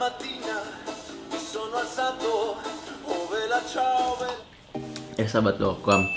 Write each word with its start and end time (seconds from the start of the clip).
mattina. 0.00 0.56
Eh 5.20 5.28
sahabat 5.28 5.60
lokom, 5.60 6.08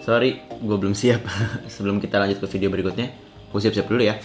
sorry 0.00 0.40
gue 0.56 0.76
belum 0.80 0.96
siap. 0.96 1.20
Sebelum 1.76 2.00
kita 2.00 2.16
lanjut 2.16 2.40
ke 2.40 2.48
video 2.56 2.72
berikutnya, 2.72 3.12
gue 3.52 3.60
siap-siap 3.60 3.92
dulu 3.92 4.00
ya. 4.08 4.16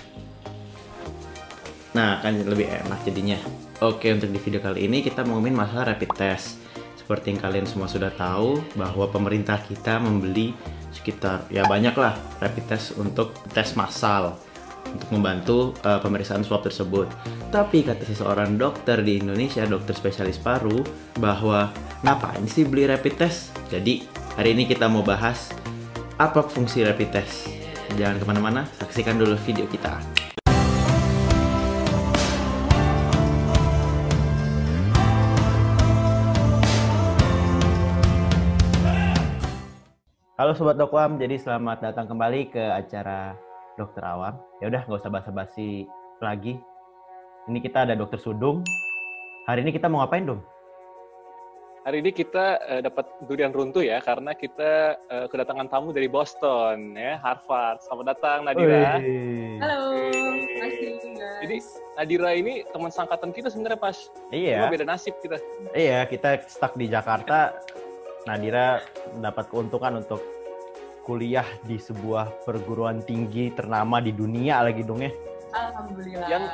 Nah 1.92 2.24
kan 2.24 2.40
lebih 2.40 2.72
enak 2.72 3.04
jadinya. 3.04 3.36
Oke 3.84 4.16
untuk 4.16 4.32
di 4.32 4.40
video 4.40 4.64
kali 4.64 4.88
ini 4.88 5.04
kita 5.04 5.28
mau 5.28 5.44
ngomongin 5.44 5.60
masalah 5.60 5.92
rapid 5.92 6.12
test. 6.16 6.64
Seperti 6.96 7.36
yang 7.36 7.44
kalian 7.44 7.68
semua 7.68 7.92
sudah 7.92 8.16
tahu 8.16 8.64
bahwa 8.80 9.12
pemerintah 9.12 9.60
kita 9.60 10.00
membeli 10.00 10.56
sekitar 10.96 11.52
ya 11.52 11.68
banyak 11.68 11.92
lah 12.00 12.16
rapid 12.40 12.64
test 12.72 12.96
untuk 12.96 13.36
tes 13.52 13.76
massal 13.76 14.40
untuk 14.90 15.10
membantu 15.14 15.58
uh, 15.86 16.02
pemeriksaan 16.02 16.42
swab 16.42 16.66
tersebut. 16.66 17.06
Tapi 17.54 17.86
kata 17.86 18.02
seseorang 18.08 18.58
dokter 18.58 19.04
di 19.06 19.22
Indonesia, 19.22 19.68
dokter 19.68 19.94
spesialis 19.94 20.42
paru, 20.42 20.82
bahwa 21.20 21.70
ngapain 22.02 22.44
sih 22.50 22.66
beli 22.66 22.90
rapid 22.90 23.14
test? 23.22 23.54
Jadi 23.70 24.08
hari 24.40 24.58
ini 24.58 24.66
kita 24.66 24.90
mau 24.90 25.06
bahas 25.06 25.52
apa 26.18 26.42
fungsi 26.42 26.82
rapid 26.82 27.10
test. 27.12 27.52
Jangan 28.00 28.24
ke 28.24 28.26
mana-mana, 28.26 28.62
saksikan 28.80 29.20
dulu 29.20 29.36
video 29.44 29.68
kita. 29.68 30.00
Halo 40.42 40.58
Sobat 40.58 40.74
Dokwam, 40.74 41.22
jadi 41.22 41.38
selamat 41.38 41.86
datang 41.86 42.10
kembali 42.10 42.50
ke 42.50 42.64
acara 42.66 43.38
Dokter 43.82 44.06
Awam. 44.06 44.38
Ya 44.62 44.70
udah 44.70 44.86
nggak 44.86 45.02
usah 45.02 45.10
basa-basi 45.10 45.90
lagi. 46.22 46.62
Ini 47.50 47.58
kita 47.58 47.90
ada 47.90 47.98
Dokter 47.98 48.22
Sudung. 48.22 48.62
Hari 49.50 49.66
ini 49.66 49.74
kita 49.74 49.90
mau 49.90 50.06
ngapain 50.06 50.30
dong? 50.30 50.46
Hari 51.82 51.98
ini 52.06 52.14
kita 52.14 52.62
uh, 52.62 52.82
dapat 52.86 53.10
durian 53.26 53.50
runtuh 53.50 53.82
ya 53.82 53.98
karena 54.06 54.38
kita 54.38 55.02
uh, 55.10 55.26
kedatangan 55.26 55.66
tamu 55.66 55.90
dari 55.90 56.06
Boston 56.06 56.94
ya 56.94 57.18
Harvard. 57.18 57.82
Selamat 57.82 58.14
datang 58.14 58.46
Nadira. 58.46 59.02
Wih. 59.02 59.58
Halo, 59.58 59.80
Hey. 60.62 60.94
Jadi 61.42 61.58
Nadira 61.98 62.30
ini 62.38 62.62
teman 62.70 62.94
sangkatan 62.94 63.34
kita 63.34 63.50
sebenarnya 63.50 63.82
pas. 63.82 63.98
Iya. 64.30 64.62
Cuma 64.62 64.74
beda 64.78 64.86
nasib 64.86 65.18
kita. 65.26 65.42
Iya, 65.74 66.06
kita 66.06 66.46
stuck 66.46 66.78
di 66.78 66.86
Jakarta. 66.86 67.58
Nadira 68.30 68.86
mendapat 69.18 69.50
keuntungan 69.50 70.06
untuk 70.06 70.22
kuliah 71.02 71.46
di 71.66 71.78
sebuah 71.78 72.46
perguruan 72.46 73.02
tinggi 73.02 73.50
ternama 73.52 73.98
di 73.98 74.14
dunia 74.14 74.62
lagi 74.62 74.82
dong 74.82 75.02
ya. 75.02 75.12
Alhamdulillah. 75.52 76.28
Yang- 76.30 76.50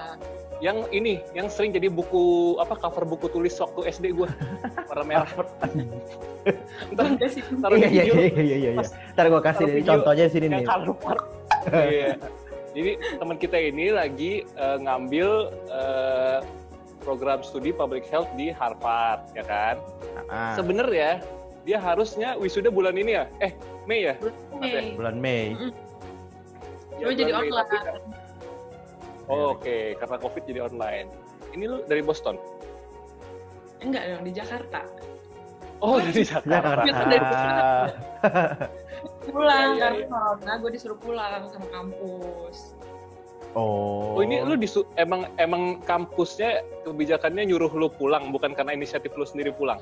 Yang 0.57 0.89
ini, 0.89 1.21
yang 1.37 1.53
sering 1.53 1.69
jadi 1.69 1.85
buku 1.85 2.57
apa 2.57 2.73
cover 2.73 3.05
buku 3.05 3.29
tulis 3.29 3.53
waktu 3.61 3.93
SD 3.93 4.09
gue 4.17 4.25
warna 4.89 5.05
merah. 5.05 5.29
Ntar 6.97 7.13
taruh 7.61 7.77
Iya, 7.77 7.89
iya, 7.93 8.03
video. 8.09 8.13
iya, 8.17 8.29
iya, 8.33 8.55
iya, 8.57 8.69
iya. 8.73 8.85
Ntar 9.13 9.25
gue 9.29 9.41
kasih 9.45 9.65
video 9.69 9.85
contohnya 9.85 10.25
di 10.25 10.31
sini 10.33 10.45
yang 10.49 10.65
nih. 10.65 10.67
Iya. 11.93 12.09
Jadi 12.73 12.91
teman 13.21 13.37
kita 13.37 13.57
ini 13.61 13.85
lagi 13.93 14.49
eh, 14.49 14.77
ngambil 14.81 15.29
eh, 15.69 16.39
program 17.05 17.45
studi 17.45 17.69
public 17.69 18.09
health 18.09 18.33
di 18.33 18.49
Harvard, 18.49 19.29
ya 19.37 19.45
kan? 19.45 19.77
Ah, 20.25 20.57
Sebenarnya 20.57 21.21
dia 21.69 21.77
harusnya 21.77 22.33
wisuda 22.33 22.73
bulan 22.73 22.97
ini 22.97 23.13
ya? 23.13 23.29
Eh, 23.37 23.53
Mei 23.87 24.03
ya? 24.03 24.13
Hey. 24.59 24.93
bulan 24.99 25.15
Mei. 25.17 25.55
Cuma 25.55 25.71
Ya, 26.99 27.15
jadi 27.15 27.31
bulan 27.31 27.41
Mei, 27.41 27.51
online. 27.55 27.67
tapi- 27.71 28.15
Oh, 29.27 29.59
Oke, 29.59 29.95
karena 29.99 30.15
COVID 30.23 30.43
jadi 30.47 30.61
online. 30.63 31.07
Ini 31.51 31.63
lu 31.67 31.77
dari 31.83 31.99
Boston? 31.99 32.39
Enggak 33.83 34.03
dong, 34.07 34.23
di 34.23 34.31
Jakarta. 34.31 34.81
Oh, 35.83 35.99
dari 35.99 36.23
Jakarta. 36.23 36.83
Jakarta. 36.87 37.39
Pulang 39.27 39.75
Iya, 39.75 39.75
iya, 39.75 39.81
karena 39.83 39.97
iya. 39.99 40.07
corona, 40.07 40.51
gue 40.57 40.71
disuruh 40.71 40.97
pulang 40.99 41.43
sama 41.51 41.67
kampus. 41.69 42.57
Oh. 43.51 44.15
Oh, 44.15 44.21
ini 44.23 44.39
lu 44.43 44.55
disu 44.55 44.87
emang 44.95 45.27
emang 45.35 45.83
kampusnya 45.83 46.63
kebijakannya 46.87 47.51
nyuruh 47.51 47.71
lu 47.75 47.87
pulang, 47.91 48.31
bukan 48.31 48.55
karena 48.55 48.71
inisiatif 48.73 49.11
lu 49.15 49.27
sendiri 49.27 49.51
pulang. 49.51 49.79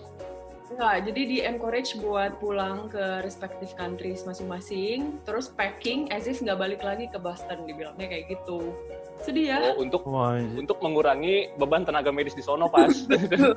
Enggak, 0.66 1.06
jadi 1.06 1.22
di 1.30 1.38
encourage 1.46 1.94
buat 2.02 2.42
pulang 2.42 2.90
ke 2.90 3.22
respective 3.22 3.70
countries 3.78 4.26
masing-masing, 4.26 5.22
terus 5.22 5.54
packing 5.54 6.10
as 6.10 6.26
if 6.26 6.42
nggak 6.42 6.58
balik 6.58 6.82
lagi 6.82 7.06
ke 7.06 7.22
Boston, 7.22 7.70
dibilangnya 7.70 8.10
kayak 8.10 8.34
gitu. 8.34 8.74
Sedih 9.22 9.54
ya? 9.54 9.58
Oh, 9.78 9.86
untuk 9.86 10.02
Wah, 10.10 10.38
untuk 10.38 10.82
mengurangi 10.82 11.54
beban 11.62 11.86
tenaga 11.86 12.10
medis 12.10 12.34
di 12.34 12.42
sono 12.42 12.66
pas. 12.66 12.90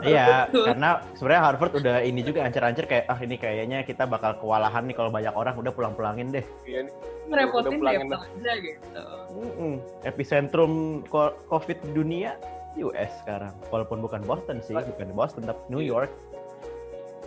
Iya, 0.04 0.52
karena 0.52 1.00
sebenarnya 1.16 1.42
Harvard 1.42 1.72
udah 1.80 1.97
ini 2.04 2.20
juga 2.20 2.44
ancer-ancer 2.44 2.84
kayak 2.84 3.04
ah 3.08 3.18
ini 3.20 3.36
kayaknya 3.41 3.78
kita 3.84 4.04
bakal 4.04 4.36
kewalahan 4.41 4.84
nih 4.84 4.97
kalau 4.97 5.10
banyak 5.12 5.32
orang 5.32 5.56
udah 5.56 5.72
pulang-pulangin 5.72 6.28
deh. 6.28 6.44
Iya, 6.68 6.92
udah 7.28 7.72
pulangin 7.72 8.08
deh 8.08 8.20
aja 8.20 8.52
gitu. 8.60 9.04
Mm-mm. 9.36 9.74
Epicentrum 10.04 11.04
ko- 11.08 11.36
COVID 11.48 11.92
dunia 11.92 12.36
US 12.78 13.10
sekarang. 13.24 13.52
Walaupun 13.74 13.98
bukan 13.98 14.22
Boston 14.22 14.62
sih, 14.62 14.76
bukan 14.76 15.10
Boston 15.12 15.44
tapi 15.48 15.60
New 15.68 15.82
Iya. 15.82 16.06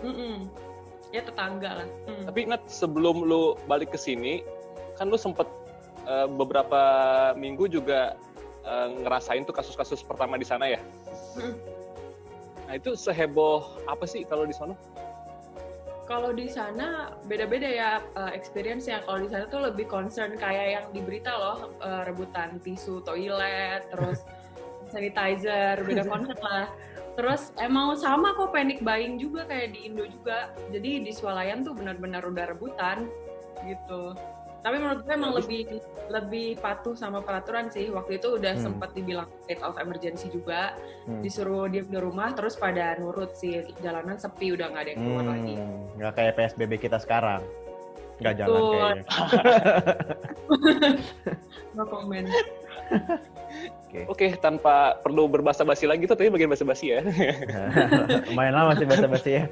York. 0.02 0.16
Mm-mm. 0.18 0.36
Ya 1.12 1.22
tetangga 1.22 1.70
lah. 1.84 1.88
Mm. 2.10 2.24
Tapi 2.26 2.40
Nat, 2.50 2.62
sebelum 2.66 3.24
lu 3.24 3.54
balik 3.70 3.94
ke 3.94 3.98
sini, 4.00 4.42
kan 4.98 5.08
lu 5.08 5.16
sempet 5.16 5.46
eh, 6.08 6.26
beberapa 6.26 6.82
minggu 7.38 7.70
juga 7.70 8.18
eh, 8.66 8.88
ngerasain 9.06 9.46
tuh 9.46 9.54
kasus-kasus 9.54 10.02
pertama 10.02 10.34
di 10.34 10.46
sana 10.48 10.66
ya. 10.66 10.80
Mm. 11.38 11.54
Nah 12.72 12.74
itu 12.80 12.96
seheboh 12.96 13.84
apa 13.84 14.08
sih 14.08 14.24
kalau 14.24 14.48
di 14.48 14.56
sana? 14.56 14.72
Kalau 16.02 16.34
di 16.34 16.50
sana 16.50 17.14
beda-beda 17.30 17.68
ya 17.68 17.90
uh, 18.18 18.32
experience-nya. 18.34 19.06
Kalau 19.06 19.22
di 19.22 19.30
sana 19.30 19.46
tuh 19.46 19.62
lebih 19.70 19.86
concern 19.86 20.34
kayak 20.34 20.66
yang 20.66 20.86
di 20.90 21.00
berita 21.00 21.30
loh, 21.30 21.72
uh, 21.78 22.02
rebutan 22.02 22.58
tisu 22.60 23.00
toilet, 23.06 23.86
terus 23.88 24.26
sanitizer, 24.92 25.78
beda 25.84 26.02
concern 26.04 26.40
lah. 26.42 26.66
Terus 27.12 27.52
emang 27.60 27.92
sama 28.00 28.32
kok 28.32 28.56
panic 28.56 28.80
buying 28.80 29.20
juga 29.20 29.44
kayak 29.44 29.76
di 29.76 29.84
Indo 29.84 30.08
juga. 30.08 30.56
Jadi 30.72 31.04
di 31.04 31.12
swalayan 31.12 31.60
tuh 31.60 31.76
benar-benar 31.76 32.24
udah 32.24 32.56
rebutan 32.56 33.04
gitu. 33.68 34.16
Tapi 34.62 34.78
menurut 34.78 35.02
gue 35.02 35.10
emang 35.10 35.34
lebih 35.34 35.82
lebih 36.06 36.54
patuh 36.62 36.94
sama 36.94 37.18
peraturan 37.18 37.66
sih. 37.66 37.90
Waktu 37.90 38.22
itu 38.22 38.38
udah 38.38 38.54
Hmm. 38.54 38.62
sempat 38.62 38.94
dibilang 38.94 39.26
state 39.42 39.58
of 39.60 39.74
emergency 39.74 40.30
juga, 40.30 40.78
Hmm. 41.04 41.18
disuruh 41.18 41.66
diem 41.66 41.90
di 41.90 41.98
rumah, 41.98 42.30
terus 42.30 42.54
pada 42.54 42.94
nurut 42.94 43.34
sih. 43.34 43.66
Jalanan 43.82 44.22
sepi 44.22 44.54
udah 44.54 44.70
nggak 44.70 44.82
ada 44.86 44.90
yang 44.94 45.00
keluar 45.02 45.26
lagi. 45.34 45.54
Hmm, 45.58 45.82
nggak 45.98 46.12
kayak 46.14 46.32
PSBB 46.38 46.72
kita 46.78 47.02
sekarang. 47.02 47.42
Nggak 48.22 48.34
jalan 48.38 48.60
kayaknya. 48.70 49.04
No 51.74 51.88
comment. 51.88 52.28
Oke. 53.92 54.08
Oke, 54.08 54.26
tanpa 54.40 54.96
perlu 55.04 55.28
berbahasa 55.28 55.68
basi 55.68 55.84
lagi 55.84 56.08
tuh, 56.08 56.16
tapi 56.16 56.32
bagian 56.32 56.48
bahasa 56.48 56.64
basi 56.64 56.96
ya. 56.96 57.04
Lumayan 58.32 58.56
lama 58.56 58.72
sih 58.72 58.88
basa-basi 58.88 59.30
ya. 59.36 59.44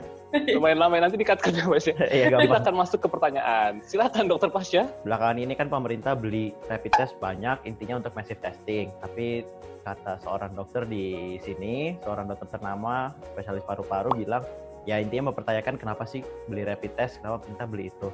Lumayan 0.54 0.78
lama 0.78 1.02
nanti 1.02 1.18
dikat 1.18 1.42
kan 1.42 1.50
bahasnya. 1.66 1.98
Iya 2.06 2.38
Kita 2.38 2.62
akan 2.62 2.74
masuk 2.78 3.02
ke 3.02 3.08
pertanyaan. 3.10 3.82
Silakan 3.82 4.30
Dokter 4.30 4.54
Pasya. 4.54 4.86
Belakangan 5.02 5.42
ini 5.42 5.58
kan 5.58 5.66
pemerintah 5.66 6.14
beli 6.14 6.54
rapid 6.70 6.94
test 6.94 7.18
banyak 7.18 7.58
intinya 7.66 7.98
untuk 7.98 8.14
massive 8.14 8.38
testing. 8.38 8.94
Tapi 9.02 9.42
kata 9.82 10.22
seorang 10.22 10.54
dokter 10.54 10.86
di 10.86 11.34
sini, 11.42 11.98
seorang 12.06 12.30
dokter 12.30 12.54
ternama 12.54 13.10
spesialis 13.34 13.66
paru-paru 13.66 14.14
bilang 14.14 14.46
ya 14.86 15.02
intinya 15.02 15.34
mempertanyakan 15.34 15.74
kenapa 15.74 16.06
sih 16.06 16.22
beli 16.46 16.62
rapid 16.62 16.94
test, 16.94 17.18
kenapa 17.18 17.42
pemerintah 17.42 17.66
beli 17.66 17.90
itu. 17.90 18.08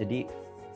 Jadi 0.00 0.18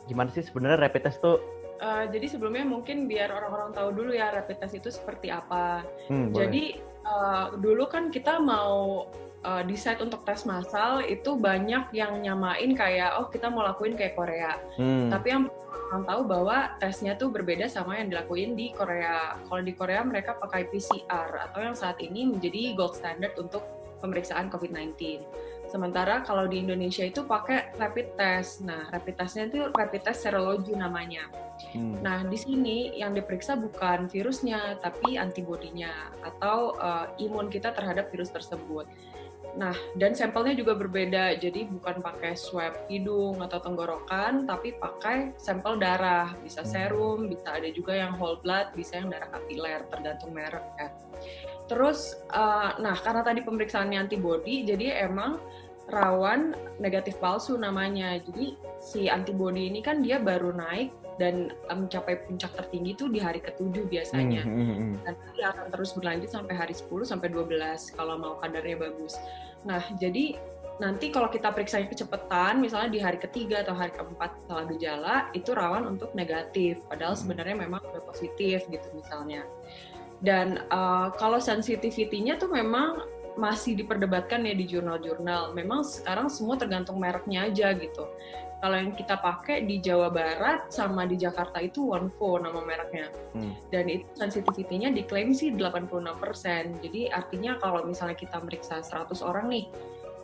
gimana 0.05 0.29
sih 0.29 0.45
sebenarnya 0.45 0.85
rapid 0.85 1.01
test 1.01 1.17
tuh? 1.17 1.41
Uh, 1.79 2.05
jadi 2.11 2.27
sebelumnya 2.27 2.67
mungkin 2.67 3.07
biar 3.07 3.31
orang-orang 3.31 3.71
tahu 3.71 3.95
dulu 3.95 4.11
ya 4.11 4.35
rapid 4.35 4.59
test 4.59 4.75
itu 4.75 4.91
seperti 4.91 5.31
apa. 5.31 5.87
Hmm. 6.11 6.35
Jadi 6.35 6.75
uh, 7.07 7.55
dulu 7.55 7.87
kan 7.87 8.11
kita 8.11 8.35
mau 8.43 9.07
uh, 9.43 9.63
decide 9.63 10.03
untuk 10.03 10.27
tes 10.27 10.43
massal 10.43 10.99
itu 11.03 11.39
banyak 11.39 11.91
yang 11.95 12.19
nyamain 12.19 12.75
kayak 12.75 13.15
oh 13.19 13.31
kita 13.31 13.47
mau 13.47 13.63
lakuin 13.63 13.95
kayak 13.95 14.15
Korea. 14.15 14.59
Hmm, 14.75 15.07
Tapi 15.07 15.27
yang 15.31 15.43
orang 15.89 16.03
tahu 16.05 16.21
bahwa 16.27 16.57
tesnya 16.77 17.17
tuh 17.17 17.33
berbeda 17.33 17.65
sama 17.65 17.97
yang 17.97 18.11
dilakuin 18.13 18.53
di 18.53 18.75
Korea. 18.75 19.39
Kalau 19.47 19.61
di 19.63 19.73
Korea 19.73 20.03
mereka 20.05 20.37
pakai 20.37 20.69
PCR 20.69 21.49
atau 21.49 21.59
yang 21.63 21.73
saat 21.73 21.97
ini 22.03 22.29
menjadi 22.29 22.75
gold 22.77 22.99
standard 22.99 23.33
untuk 23.39 23.63
pemeriksaan 23.99 24.47
COVID-19. 24.47 25.19
Sementara 25.69 26.25
kalau 26.25 26.49
di 26.49 26.65
Indonesia 26.65 27.05
itu 27.05 27.21
pakai 27.21 27.77
rapid 27.77 28.17
test. 28.17 28.65
Nah, 28.65 28.89
rapid 28.89 29.15
testnya 29.21 29.45
itu 29.45 29.69
rapid 29.69 30.01
test 30.01 30.25
serologi 30.25 30.73
namanya. 30.73 31.29
hmm. 31.77 32.01
Nah, 32.01 32.25
di 32.25 32.37
sini 32.41 32.97
yang 32.97 33.13
diperiksa 33.13 33.53
bukan 33.53 34.09
virusnya, 34.09 34.81
tapi 34.81 35.21
antibodinya 35.21 36.09
atau 36.25 36.73
uh, 36.73 37.13
imun 37.21 37.53
kita 37.53 37.69
terhadap 37.69 38.09
virus 38.09 38.33
tersebut. 38.33 38.89
Nah, 39.57 39.73
dan 39.97 40.13
sampelnya 40.13 40.53
juga 40.53 40.77
berbeda, 40.77 41.37
jadi 41.39 41.65
bukan 41.65 42.03
pakai 42.03 42.37
swab 42.37 42.85
hidung 42.91 43.41
atau 43.41 43.57
tenggorokan, 43.57 44.45
tapi 44.45 44.75
pakai 44.77 45.33
sampel 45.39 45.79
darah. 45.81 46.33
Bisa 46.45 46.61
serum, 46.61 47.25
bisa 47.25 47.57
ada 47.57 47.69
juga 47.73 47.97
yang 47.97 48.13
whole 48.17 48.37
blood, 48.41 48.73
bisa 48.77 49.01
yang 49.01 49.09
darah 49.09 49.29
kapiler, 49.31 49.81
tergantung 49.89 50.31
merek 50.35 50.65
ya. 50.77 50.89
terus 51.69 52.17
uh, 52.33 52.73
nah 52.81 52.97
karena 52.97 53.21
tadi 53.21 53.45
pemeriksaannya 53.45 54.09
antibody 54.09 54.65
jadi 54.65 55.05
emang 55.05 55.37
rawan 55.89 56.57
negatif 56.81 57.21
palsu 57.21 57.57
namanya 57.61 58.17
jadi 58.25 58.57
si 58.81 59.05
antibody 59.05 59.69
ini 59.69 59.85
kan 59.85 60.01
dia 60.01 60.17
baru 60.17 60.49
naik 60.49 60.89
dan 61.19 61.51
mencapai 61.67 62.23
puncak 62.23 62.55
tertinggi 62.55 62.95
itu 62.95 63.05
di 63.11 63.19
hari 63.19 63.43
ketujuh 63.43 63.91
biasanya. 63.91 64.47
Hmm, 64.47 64.55
hmm, 64.55 64.75
hmm. 64.79 64.93
Dan 65.03 65.13
dia 65.35 65.45
akan 65.51 65.65
terus 65.67 65.91
berlanjut 65.91 66.31
sampai 66.31 66.55
hari 66.55 66.73
10 66.73 66.87
sampai 67.03 67.27
12 67.27 67.99
kalau 67.99 68.15
mau 68.15 68.39
kadarnya 68.39 68.79
bagus. 68.79 69.19
Nah, 69.67 69.83
jadi 69.99 70.39
nanti 70.79 71.11
kalau 71.11 71.27
kita 71.27 71.51
periksa 71.51 71.83
kecepatan, 71.83 72.63
misalnya 72.63 72.87
di 72.87 73.03
hari 73.03 73.19
ketiga 73.19 73.67
atau 73.67 73.75
hari 73.75 73.91
keempat 73.91 74.39
setelah 74.47 74.63
gejala, 74.71 75.15
itu 75.35 75.51
rawan 75.51 75.91
untuk 75.91 76.15
negatif. 76.15 76.79
Padahal 76.87 77.19
sebenarnya 77.19 77.67
memang 77.67 77.83
udah 77.83 78.03
positif 78.07 78.63
gitu 78.71 78.87
misalnya. 78.95 79.43
Dan 80.23 80.63
uh, 80.71 81.11
kalau 81.19 81.43
sensitivity-nya 81.43 82.39
tuh 82.39 82.51
memang 82.51 83.03
masih 83.39 83.75
diperdebatkan 83.75 84.43
ya 84.43 84.55
di 84.55 84.67
jurnal-jurnal. 84.67 85.55
Memang 85.55 85.83
sekarang 85.83 86.27
semua 86.31 86.55
tergantung 86.59 86.99
mereknya 86.99 87.47
aja 87.47 87.71
gitu. 87.75 88.07
Kalau 88.59 88.75
yang 88.75 88.91
kita 88.91 89.15
pakai 89.15 89.63
di 89.63 89.79
Jawa 89.79 90.11
Barat 90.11 90.67
sama 90.67 91.07
di 91.07 91.15
Jakarta 91.15 91.63
itu 91.63 91.95
OneFo 91.95 92.43
nama 92.43 92.59
mereknya. 92.59 93.07
Hmm. 93.31 93.55
Dan 93.71 93.87
itu 93.87 94.03
sensitivity-nya 94.19 94.91
diklaim 94.91 95.31
sih 95.31 95.55
86%. 95.55 96.83
Jadi 96.83 97.07
artinya 97.07 97.55
kalau 97.55 97.87
misalnya 97.87 98.19
kita 98.19 98.43
meriksa 98.43 98.83
100 98.83 99.23
orang 99.23 99.47
nih, 99.47 99.65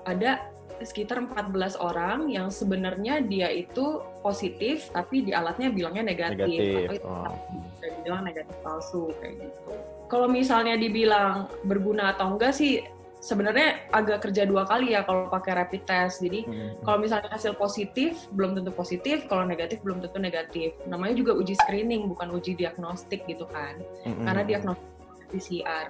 ada 0.03 0.51
sekitar 0.83 1.23
14 1.23 1.79
orang 1.79 2.27
yang 2.27 2.51
sebenarnya 2.51 3.23
dia 3.23 3.47
itu 3.47 4.03
positif 4.19 4.91
tapi 4.91 5.23
di 5.23 5.31
alatnya 5.31 5.71
bilangnya 5.71 6.03
negatif, 6.11 6.59
Negatif. 6.59 6.99
atau 6.99 7.31
Oh. 7.31 7.31
dan 7.79 7.91
bilang 8.03 8.21
negatif 8.27 8.55
palsu 8.59 9.15
kayak 9.23 9.47
gitu. 9.47 9.71
Kalau 10.11 10.27
misalnya 10.27 10.75
dibilang 10.75 11.47
berguna 11.63 12.11
atau 12.11 12.35
enggak 12.35 12.51
sih 12.51 12.83
sebenarnya 13.25 13.89
agak 13.89 14.29
kerja 14.29 14.45
dua 14.45 14.69
kali 14.69 14.93
ya 14.93 15.01
kalau 15.01 15.25
pakai 15.33 15.57
rapid 15.57 15.81
test. 15.89 16.21
Jadi 16.21 16.45
Hmm. 16.45 16.77
kalau 16.85 17.01
misalnya 17.01 17.33
hasil 17.33 17.57
positif 17.57 18.29
belum 18.37 18.53
tentu 18.53 18.69
positif, 18.69 19.25
kalau 19.25 19.49
negatif 19.49 19.81
belum 19.81 20.05
tentu 20.05 20.21
negatif. 20.21 20.77
Namanya 20.85 21.17
juga 21.17 21.33
uji 21.33 21.57
screening 21.57 22.05
bukan 22.05 22.29
uji 22.29 22.53
diagnostik 22.53 23.25
gitu 23.25 23.49
kan. 23.49 23.81
Hmm. 24.05 24.21
Karena 24.21 24.45
diagnostik 24.45 24.85
PCR. 25.33 25.89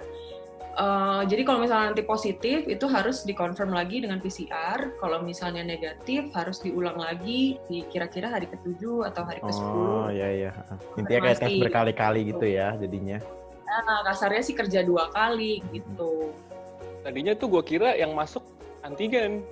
Uh, 0.76 1.24
jadi 1.24 1.40
kalau 1.48 1.64
misalnya 1.64 1.88
nanti 1.88 2.04
positif 2.04 2.68
itu 2.68 2.84
harus 2.84 3.24
dikonfirm 3.24 3.72
lagi 3.72 4.04
dengan 4.04 4.20
PCR. 4.20 4.92
Kalau 5.00 5.24
misalnya 5.24 5.64
negatif 5.64 6.28
harus 6.36 6.60
diulang 6.60 7.00
lagi 7.00 7.56
di 7.64 7.80
kira-kira 7.88 8.28
hari 8.28 8.44
ke-7 8.44 9.08
atau 9.08 9.22
hari 9.24 9.40
ke-10. 9.40 9.72
Oh 9.72 10.08
iya 10.12 10.28
iya. 10.28 10.52
Intinya 11.00 11.32
kayak 11.32 11.40
tes 11.40 11.56
berkali-kali 11.56 12.28
gitu 12.28 12.44
ya 12.44 12.76
jadinya. 12.76 13.16
Nah, 13.66 14.04
kasarnya 14.04 14.42
sih 14.44 14.52
kerja 14.52 14.84
dua 14.84 15.08
kali 15.16 15.64
gitu. 15.72 16.32
Tadinya 17.06 17.38
tuh 17.38 17.46
gue 17.54 17.62
kira 17.62 17.94
yang 17.94 18.18
masuk 18.18 18.42
antigen. 18.82 19.46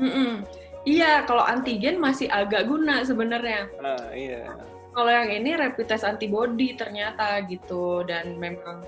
Mm-mm. 0.00 0.48
Iya, 0.88 1.28
kalau 1.28 1.44
antigen 1.44 2.00
masih 2.00 2.24
agak 2.32 2.64
guna 2.64 3.04
sebenarnya. 3.04 3.68
Nah, 3.76 4.00
iya. 4.16 4.48
Kalau 4.96 5.12
yang 5.12 5.28
ini 5.28 5.52
rapid 5.60 5.84
test 5.84 6.08
antibody 6.08 6.72
ternyata 6.72 7.44
gitu 7.44 8.00
dan 8.08 8.40
memang 8.40 8.80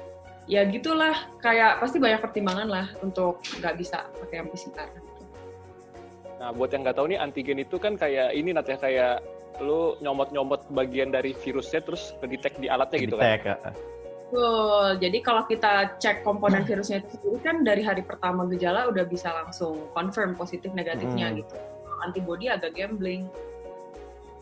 ya 0.49 0.65
gitulah 0.65 1.29
kayak 1.45 1.85
pasti 1.85 2.01
banyak 2.01 2.25
pertimbangan 2.25 2.69
lah 2.73 2.87
untuk 3.05 3.45
nggak 3.61 3.77
bisa 3.77 4.09
pakai 4.09 4.41
yang 4.41 4.49
PCR. 4.49 4.89
Nah, 6.41 6.57
buat 6.57 6.73
yang 6.73 6.81
nggak 6.81 6.97
tahu 6.97 7.13
nih, 7.13 7.21
antigen 7.21 7.61
itu 7.61 7.77
kan 7.77 8.01
kayak 8.01 8.33
ini 8.33 8.57
Nat 8.57 8.65
ya, 8.65 8.81
kayak 8.81 9.21
lu 9.61 10.01
nyomot-nyomot 10.01 10.73
bagian 10.73 11.13
dari 11.13 11.37
virusnya 11.37 11.85
terus 11.85 12.17
kedetek 12.25 12.57
di 12.57 12.73
alatnya 12.73 12.99
gitu 13.05 13.21
kan. 13.21 13.37
Ditek, 13.37 13.43
ah. 13.61 13.75
Betul. 14.31 15.03
Jadi 15.03 15.19
kalau 15.27 15.43
kita 15.51 15.99
cek 15.99 16.23
komponen 16.23 16.63
virusnya 16.63 17.03
itu 17.03 17.19
sendiri 17.19 17.39
kan 17.43 17.67
dari 17.67 17.83
hari 17.83 18.07
pertama 18.07 18.47
gejala 18.47 18.87
udah 18.87 19.03
bisa 19.03 19.27
langsung 19.35 19.91
confirm 19.91 20.39
positif 20.39 20.71
negatifnya 20.71 21.35
Hmm. 21.35 21.39
gitu. 21.43 21.59
Antibody 22.07 22.47
agak 22.47 22.79
gambling. 22.79 23.27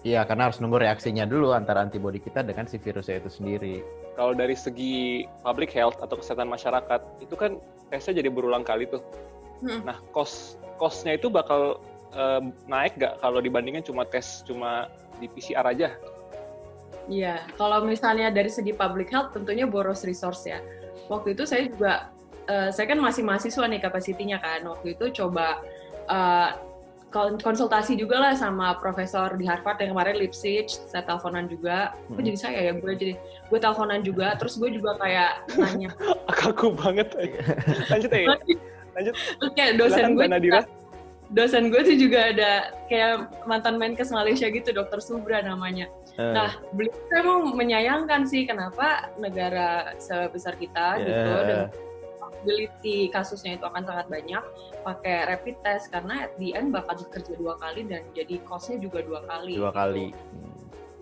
Iya, 0.06 0.22
karena 0.28 0.46
harus 0.46 0.62
nunggu 0.62 0.78
reaksinya 0.78 1.26
dulu 1.26 1.50
antara 1.56 1.82
antibodi 1.82 2.22
kita 2.22 2.46
dengan 2.46 2.68
si 2.70 2.78
virusnya 2.78 3.18
itu 3.18 3.32
sendiri. 3.32 3.82
Kalau 4.14 4.30
dari 4.36 4.54
segi 4.54 5.26
public 5.42 5.74
health 5.74 5.98
atau 5.98 6.20
kesehatan 6.20 6.46
masyarakat, 6.46 7.00
itu 7.18 7.34
kan 7.34 7.58
tesnya 7.90 8.22
jadi 8.22 8.30
berulang 8.30 8.62
kali 8.62 8.86
tuh. 8.86 9.02
Hmm. 9.64 9.82
Nah, 9.88 9.98
cost 10.14 10.60
cost-nya 10.78 11.18
itu 11.18 11.26
bakal 11.26 11.82
eh, 12.14 12.40
naik 12.70 12.94
nggak 12.94 13.20
kalau 13.24 13.42
dibandingkan 13.42 13.82
cuma 13.82 14.06
tes 14.06 14.46
cuma 14.46 14.86
di 15.18 15.26
PCR 15.26 15.66
aja? 15.66 15.96
Iya, 17.08 17.40
kalau 17.56 17.88
misalnya 17.88 18.28
dari 18.28 18.52
segi 18.52 18.76
public 18.76 19.08
health 19.08 19.32
tentunya 19.32 19.64
boros 19.64 20.04
resource 20.04 20.44
ya. 20.44 20.60
Waktu 21.08 21.32
itu 21.32 21.48
saya 21.48 21.64
juga, 21.64 22.12
eh, 22.44 22.68
saya 22.68 22.84
kan 22.84 23.00
masih 23.00 23.24
mahasiswa 23.24 23.64
nih 23.64 23.80
kapasitinya 23.80 24.36
kan. 24.38 24.60
Waktu 24.68 24.92
itu 24.92 25.24
coba 25.24 25.56
kon- 27.08 27.40
konsultasi 27.40 27.96
juga 27.96 28.20
lah 28.20 28.32
sama 28.36 28.76
profesor 28.76 29.32
di 29.36 29.48
Harvard 29.48 29.80
yang 29.80 29.96
kemarin 29.96 30.20
Lipsitch, 30.20 30.76
saya 30.88 31.00
teleponan 31.04 31.48
juga. 31.48 31.96
Kok 32.08 32.20
Hmm. 32.20 32.26
jadi 32.28 32.36
saya 32.36 32.58
ya, 32.68 32.72
gue 32.76 32.92
jadi 32.92 33.14
gue 33.48 33.58
teleponan 33.58 34.00
juga. 34.04 34.36
Terus 34.36 34.60
gue 34.60 34.68
juga 34.76 34.92
kayak 35.00 35.48
nanya, 35.56 35.88
Kaku 36.44 36.76
banget. 36.76 37.08
Lanjut 37.92 38.10
ya. 38.12 38.36
Lanjut. 38.98 39.14
terus 39.16 39.52
kayak 39.56 39.72
dosen 39.80 40.12
gue. 40.12 40.26
Dosen 41.28 41.68
gue 41.68 41.80
tuh 41.84 41.96
juga 41.96 42.32
ada 42.32 42.52
kayak 42.88 43.44
mantan 43.44 43.76
Menkes 43.76 44.08
Malaysia 44.08 44.48
gitu, 44.48 44.72
Dokter 44.72 45.00
Subra 45.00 45.44
namanya. 45.44 45.88
Eh, 46.16 46.32
Nah, 46.34 46.58
beliau 46.74 46.94
tuh 46.94 47.16
emang 47.20 47.40
menyayangkan 47.54 48.26
sih 48.26 48.42
kenapa 48.48 49.12
negara 49.20 49.94
sebesar 50.02 50.56
kita 50.58 50.98
Ya. 50.98 51.06
gitu 51.06 51.32
dan 51.46 51.60
probability 52.18 52.98
kasusnya 53.14 53.54
itu 53.54 53.64
akan 53.66 53.82
sangat 53.86 54.06
banyak 54.10 54.42
pakai 54.82 55.30
rapid 55.30 55.56
test 55.62 55.94
karena 55.94 56.26
at 56.26 56.32
the 56.42 56.54
end 56.58 56.74
bakal 56.74 56.98
kerja 56.98 57.34
dua 57.38 57.54
kali 57.60 57.86
dan 57.86 58.02
jadi 58.16 58.42
cost-nya 58.42 58.82
juga 58.82 59.04
dua 59.06 59.22
kali. 59.26 59.54
dua 59.54 59.70
gitu. 59.70 59.78
kali. 59.78 60.06
Hmm. 60.10 60.57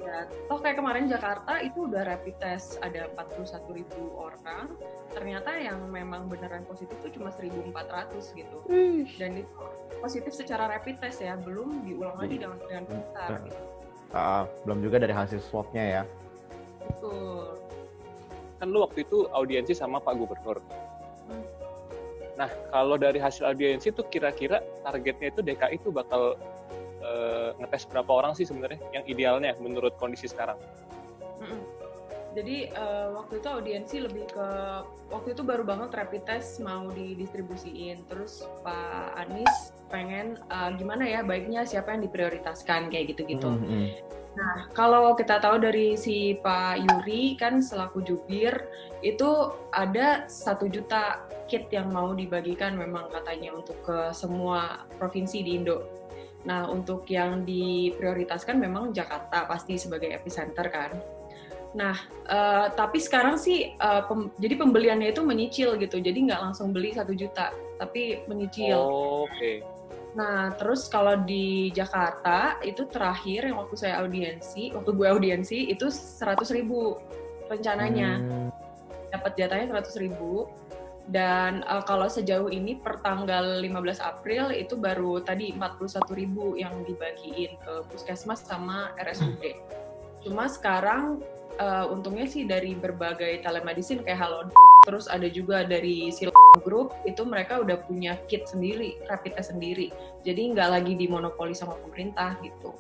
Ya, 0.07 0.23
toh 0.47 0.63
kayak 0.63 0.79
kemarin 0.79 1.11
Jakarta 1.11 1.59
itu 1.67 1.91
udah 1.91 2.07
rapid 2.07 2.39
test 2.39 2.79
ada 2.79 3.11
41 3.19 3.59
ribu 3.75 4.15
orang, 4.15 4.79
ternyata 5.11 5.51
yang 5.59 5.83
memang 5.91 6.31
beneran 6.31 6.63
positif 6.63 6.95
itu 7.03 7.19
cuma 7.19 7.35
1.400 7.35 8.15
gitu. 8.39 8.59
Dan 9.19 9.43
itu 9.43 9.51
positif 9.99 10.31
secara 10.31 10.71
rapid 10.71 11.03
test 11.03 11.27
ya, 11.27 11.35
belum 11.35 11.83
diulang 11.83 12.15
lagi 12.23 12.39
dengan 12.39 12.59
dengan 12.71 12.85
PCR. 12.87 13.31
Hmm. 13.35 13.47
Gitu. 13.51 13.63
Ah, 14.15 14.47
belum 14.63 14.79
juga 14.87 15.03
dari 15.03 15.11
hasil 15.11 15.43
swab-nya 15.43 15.83
ya. 15.83 16.03
Betul. 16.87 17.59
Kan 18.63 18.71
lu 18.71 18.87
waktu 18.87 19.03
itu 19.03 19.27
audiensi 19.35 19.75
sama 19.75 19.99
Pak 19.99 20.15
Gubernur. 20.23 20.63
Hmm. 21.27 21.45
Nah, 22.39 22.51
kalau 22.71 22.95
dari 22.95 23.19
hasil 23.19 23.43
audiensi 23.43 23.91
itu 23.91 24.07
kira-kira 24.07 24.63
targetnya 24.87 25.35
itu 25.35 25.43
DKI 25.43 25.83
itu 25.83 25.91
bakal 25.91 26.39
eh, 27.01 27.51
ngetes 27.61 27.89
berapa 27.89 28.11
orang 28.11 28.33
sih 28.37 28.45
sebenarnya 28.49 28.81
yang 28.93 29.05
idealnya 29.09 29.53
menurut 29.59 29.97
kondisi 29.97 30.29
sekarang? 30.29 30.57
Mm-mm. 31.41 31.61
Jadi 32.37 32.69
eh, 32.69 33.09
waktu 33.17 33.41
itu 33.41 33.49
audiensi 33.49 33.97
lebih 34.05 34.29
ke 34.29 34.49
waktu 35.09 35.33
itu 35.33 35.41
baru 35.41 35.65
banget 35.65 35.97
rapid 35.97 36.23
test 36.29 36.61
mau 36.61 36.85
didistribusiin. 36.93 38.05
Terus 38.13 38.45
Pak 38.61 39.17
Anies 39.17 39.73
pengen 39.89 40.37
eh, 40.37 40.71
gimana 40.77 41.09
ya 41.09 41.25
baiknya 41.25 41.65
siapa 41.65 41.97
yang 41.97 42.05
diprioritaskan 42.05 42.93
kayak 42.93 43.17
gitu-gitu. 43.17 43.49
Hmm, 43.49 43.65
hmm. 43.65 43.89
Nah 44.37 44.69
kalau 44.77 45.17
kita 45.17 45.41
tahu 45.41 45.65
dari 45.65 45.97
si 45.97 46.37
Pak 46.37 46.85
Yuri 46.85 47.41
kan 47.41 47.65
selaku 47.65 48.05
jubir 48.05 48.53
itu 49.01 49.57
ada 49.73 50.29
satu 50.29 50.69
juta 50.69 51.25
kit 51.49 51.73
yang 51.73 51.89
mau 51.89 52.13
dibagikan 52.13 52.77
memang 52.77 53.09
katanya 53.09 53.57
untuk 53.57 53.81
ke 53.81 54.13
semua 54.13 54.85
provinsi 55.01 55.41
di 55.41 55.57
Indo. 55.57 55.89
Nah 56.47 56.71
untuk 56.71 57.05
yang 57.11 57.43
diprioritaskan 57.43 58.57
memang 58.57 58.95
Jakarta 58.95 59.45
pasti 59.51 59.77
sebagai 59.77 60.15
epicenter 60.15 60.71
kan. 60.71 60.95
Nah, 61.77 61.93
eh, 62.25 62.67
tapi 62.73 62.97
sekarang 62.97 63.37
sih 63.37 63.77
eh, 63.77 64.03
pem- 64.09 64.33
jadi 64.41 64.55
pembeliannya 64.57 65.13
itu 65.13 65.21
menyicil 65.21 65.77
gitu, 65.77 66.01
jadi 66.01 66.17
nggak 66.17 66.41
langsung 66.41 66.73
beli 66.73 66.97
satu 66.97 67.13
juta, 67.13 67.53
tapi 67.77 68.25
menyicil. 68.25 68.79
Oh, 68.81 69.29
Oke. 69.29 69.61
Nah, 70.17 70.57
terus 70.57 70.89
kalau 70.89 71.21
di 71.29 71.69
Jakarta 71.77 72.57
itu 72.65 72.89
terakhir 72.89 73.53
yang 73.53 73.61
waktu 73.61 73.77
saya 73.77 74.01
audiensi, 74.01 74.73
waktu 74.73 74.91
gue 74.97 75.05
audiensi 75.13 75.69
itu 75.69 75.93
100 75.93 76.49
ribu 76.57 76.97
rencananya 77.53 78.25
Hmm. 78.25 78.49
dapat 79.13 79.37
jatahnya 79.37 79.67
100 79.77 80.01
ribu. 80.01 80.49
Dan 81.07 81.63
eh, 81.63 81.83
kalau 81.87 82.11
sejauh 82.11 82.51
ini 82.51 82.79
per 82.79 82.99
tanggal 83.01 83.63
15 83.63 84.03
April 84.03 84.51
itu 84.51 84.75
baru 84.75 85.23
tadi 85.23 85.55
41 85.55 86.03
ribu 86.19 86.59
yang 86.59 86.83
dibagiin 86.83 87.55
ke 87.63 87.73
puskesmas 87.91 88.43
sama 88.43 88.91
RSUD. 88.99 89.43
Cuma 90.27 90.51
sekarang 90.51 91.23
eh, 91.59 91.87
untungnya 91.87 92.27
sih 92.27 92.43
dari 92.45 92.75
berbagai 92.75 93.47
telemedicine 93.47 94.03
kayak 94.03 94.27
Halo 94.27 94.51
terus 94.87 95.11
ada 95.11 95.27
juga 95.27 95.67
dari 95.67 96.15
Sil 96.15 96.31
Group 96.63 96.95
itu 97.03 97.27
mereka 97.27 97.59
udah 97.59 97.83
punya 97.85 98.15
kit 98.31 98.47
sendiri, 98.47 99.03
rapid 99.11 99.35
test 99.35 99.51
sendiri. 99.51 99.91
Jadi 100.23 100.55
nggak 100.55 100.69
lagi 100.79 100.93
dimonopoli 100.95 101.53
sama 101.53 101.75
pemerintah 101.83 102.39
gitu. 102.41 102.71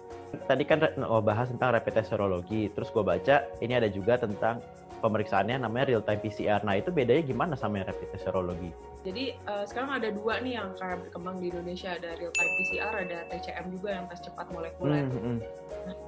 Tadi 0.46 0.64
kan 0.66 0.82
mau 1.00 1.22
bahas 1.22 1.50
tentang 1.50 1.74
rapid 1.74 1.92
test 2.02 2.10
serologi, 2.14 2.70
terus 2.72 2.90
gue 2.94 3.02
baca 3.02 3.46
ini 3.62 3.74
ada 3.74 3.88
juga 3.90 4.18
tentang 4.20 4.62
pemeriksaannya 5.00 5.62
namanya 5.62 5.92
real 5.92 6.02
time 6.02 6.20
PCR. 6.20 6.60
Nah 6.64 6.80
itu 6.80 6.90
bedanya 6.90 7.22
gimana 7.24 7.54
sama 7.54 7.82
yang 7.82 7.88
rapid 7.88 8.08
test 8.12 8.24
serologi? 8.26 8.70
Jadi 9.06 9.38
uh, 9.46 9.62
sekarang 9.62 10.02
ada 10.02 10.08
dua 10.10 10.42
nih 10.42 10.58
yang 10.58 10.74
berkembang 10.74 11.38
di 11.38 11.54
Indonesia 11.54 11.94
ada 11.94 12.18
real 12.18 12.34
time 12.34 12.52
PCR, 12.58 12.92
ada 13.06 13.18
TCM 13.30 13.66
juga 13.70 13.88
yang 13.94 14.04
tes 14.10 14.20
cepat 14.24 14.46
molekuler. 14.50 15.06
Hmm, 15.06 15.38
hmm. 15.38 15.38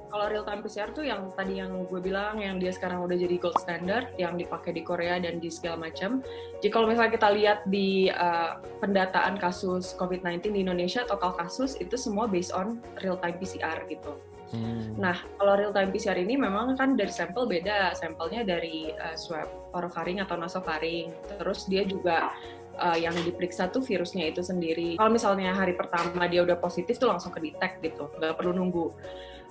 Kalau 0.09 0.25
real 0.25 0.41
time 0.41 0.65
PCR 0.65 0.89
tuh 0.89 1.05
yang 1.05 1.29
tadi 1.37 1.61
yang 1.61 1.85
gue 1.85 2.01
bilang 2.01 2.41
yang 2.41 2.57
dia 2.57 2.73
sekarang 2.73 3.05
udah 3.05 3.13
jadi 3.13 3.35
gold 3.37 3.57
standard 3.61 4.09
yang 4.17 4.35
dipakai 4.35 4.73
di 4.73 4.81
Korea 4.81 5.21
dan 5.21 5.37
di 5.37 5.53
segala 5.53 5.85
macam. 5.85 6.25
Jadi 6.59 6.69
kalau 6.73 6.89
misalnya 6.89 7.13
kita 7.13 7.29
lihat 7.29 7.59
di 7.69 8.09
uh, 8.09 8.57
pendataan 8.81 9.37
kasus 9.37 9.93
COVID-19 10.01 10.49
di 10.49 10.65
Indonesia 10.65 11.05
total 11.05 11.37
kasus 11.37 11.77
itu 11.77 11.93
semua 11.93 12.25
based 12.25 12.49
on 12.51 12.81
real 13.05 13.21
time 13.21 13.37
PCR 13.37 13.85
gitu. 13.85 14.17
Hmm. 14.49 14.97
Nah, 14.97 15.13
kalau 15.37 15.53
real 15.61 15.69
time 15.69 15.93
PCR 15.93 16.17
ini 16.17 16.33
memang 16.33 16.73
kan 16.73 16.97
dari 16.97 17.13
sampel 17.13 17.45
beda. 17.45 17.93
Sampelnya 17.93 18.41
dari 18.41 18.89
uh, 18.89 19.13
swab 19.13 19.45
orofaring 19.77 20.25
atau 20.25 20.33
nasofaring. 20.41 21.13
Terus 21.37 21.69
dia 21.69 21.85
juga 21.85 22.33
uh, 22.79 22.97
yang 22.97 23.13
diperiksa 23.13 23.69
tuh 23.69 23.83
virusnya 23.83 24.31
itu 24.31 24.41
sendiri. 24.41 24.95
Kalau 24.97 25.11
misalnya 25.11 25.53
hari 25.53 25.75
pertama 25.75 26.25
dia 26.25 26.41
udah 26.41 26.57
positif 26.57 26.97
tuh 26.97 27.11
langsung 27.11 27.35
ke 27.35 27.43
detect 27.43 27.83
gitu, 27.83 28.07
nggak 28.17 28.39
perlu 28.39 28.55
nunggu. 28.55 28.89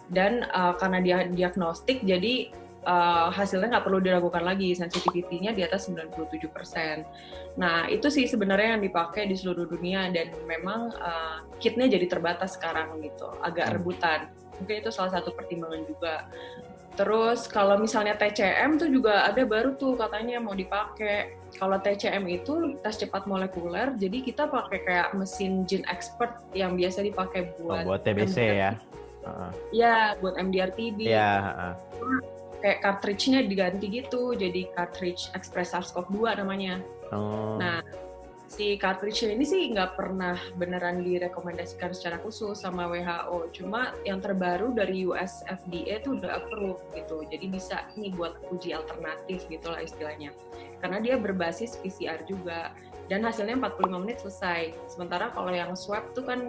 Dan 0.08 0.44
uh, 0.48 0.72
karena 0.80 0.98
dia 1.04 1.18
diagnostik, 1.28 2.00
jadi 2.04 2.48
uh, 2.88 3.28
hasilnya 3.28 3.76
nggak 3.76 3.84
perlu 3.84 4.00
diragukan 4.00 4.44
lagi, 4.44 4.72
sensitivity-nya 4.72 5.52
di 5.52 5.62
atas 5.64 5.88
97%. 5.88 7.60
Nah, 7.60 7.90
itu 7.92 8.08
sih 8.08 8.24
sebenarnya 8.24 8.78
yang 8.78 8.82
dipakai 8.84 9.28
di 9.28 9.36
seluruh 9.36 9.68
dunia. 9.68 10.08
Dan 10.08 10.32
memang 10.48 10.94
uh, 10.96 11.44
kitnya 11.60 11.88
jadi 11.88 12.08
terbatas 12.08 12.56
sekarang 12.56 13.00
gitu, 13.04 13.28
agak 13.44 13.68
hmm. 13.68 13.74
rebutan. 13.80 14.20
Mungkin 14.58 14.82
itu 14.82 14.90
salah 14.90 15.20
satu 15.20 15.30
pertimbangan 15.36 15.82
juga. 15.86 16.26
Terus 16.98 17.46
kalau 17.46 17.78
misalnya 17.78 18.18
TCM 18.18 18.74
tuh 18.74 18.90
juga 18.90 19.22
ada 19.22 19.46
baru 19.46 19.78
tuh 19.78 19.94
katanya 19.94 20.42
mau 20.42 20.50
dipakai. 20.58 21.38
Kalau 21.54 21.78
TCM 21.78 22.26
itu 22.26 22.74
tes 22.82 22.98
cepat 22.98 23.24
molekuler 23.24 23.94
jadi 23.96 24.18
kita 24.20 24.50
pakai 24.50 24.78
kayak 24.84 25.08
mesin 25.16 25.64
gene 25.64 25.86
expert 25.88 26.44
yang 26.52 26.76
biasa 26.76 27.00
dipakai 27.00 27.56
buat 27.56 27.88
oh, 27.88 27.96
buat 27.96 28.02
TBC 28.04 28.36
ya 28.36 28.76
uh 29.24 29.50
ya 29.74 30.14
buat 30.22 30.38
MDR 30.38 30.70
TB 30.74 30.98
ya 31.04 31.32
uh. 31.72 31.74
kayak 32.58 32.78
cartridge-nya 32.82 33.46
diganti 33.46 33.86
gitu 33.90 34.34
jadi 34.34 34.66
cartridge 34.74 35.30
Express 35.34 35.74
SARS-CoV-2 35.74 36.42
namanya 36.42 36.82
oh. 37.14 37.58
nah 37.58 37.82
si 38.48 38.80
cartridge 38.80 39.28
ini 39.28 39.44
sih 39.44 39.68
nggak 39.76 39.94
pernah 39.94 40.40
beneran 40.56 41.04
direkomendasikan 41.04 41.92
secara 41.92 42.16
khusus 42.24 42.56
sama 42.56 42.88
WHO. 42.88 43.52
Cuma 43.52 43.92
yang 44.08 44.24
terbaru 44.24 44.72
dari 44.72 45.04
US 45.04 45.44
FDA 45.44 46.00
itu 46.00 46.16
udah 46.16 46.42
approve 46.42 46.80
gitu. 46.96 47.28
Jadi 47.28 47.46
bisa 47.52 47.84
nih 47.94 48.10
buat 48.16 48.40
uji 48.48 48.72
alternatif 48.72 49.44
gitu 49.52 49.68
lah 49.68 49.84
istilahnya. 49.84 50.32
Karena 50.80 50.98
dia 50.98 51.20
berbasis 51.20 51.76
PCR 51.78 52.24
juga. 52.24 52.72
Dan 53.08 53.24
hasilnya 53.24 53.56
45 53.56 54.04
menit 54.04 54.18
selesai. 54.24 54.72
Sementara 54.88 55.28
kalau 55.32 55.52
yang 55.52 55.76
swab 55.76 56.12
tuh 56.16 56.24
kan 56.24 56.48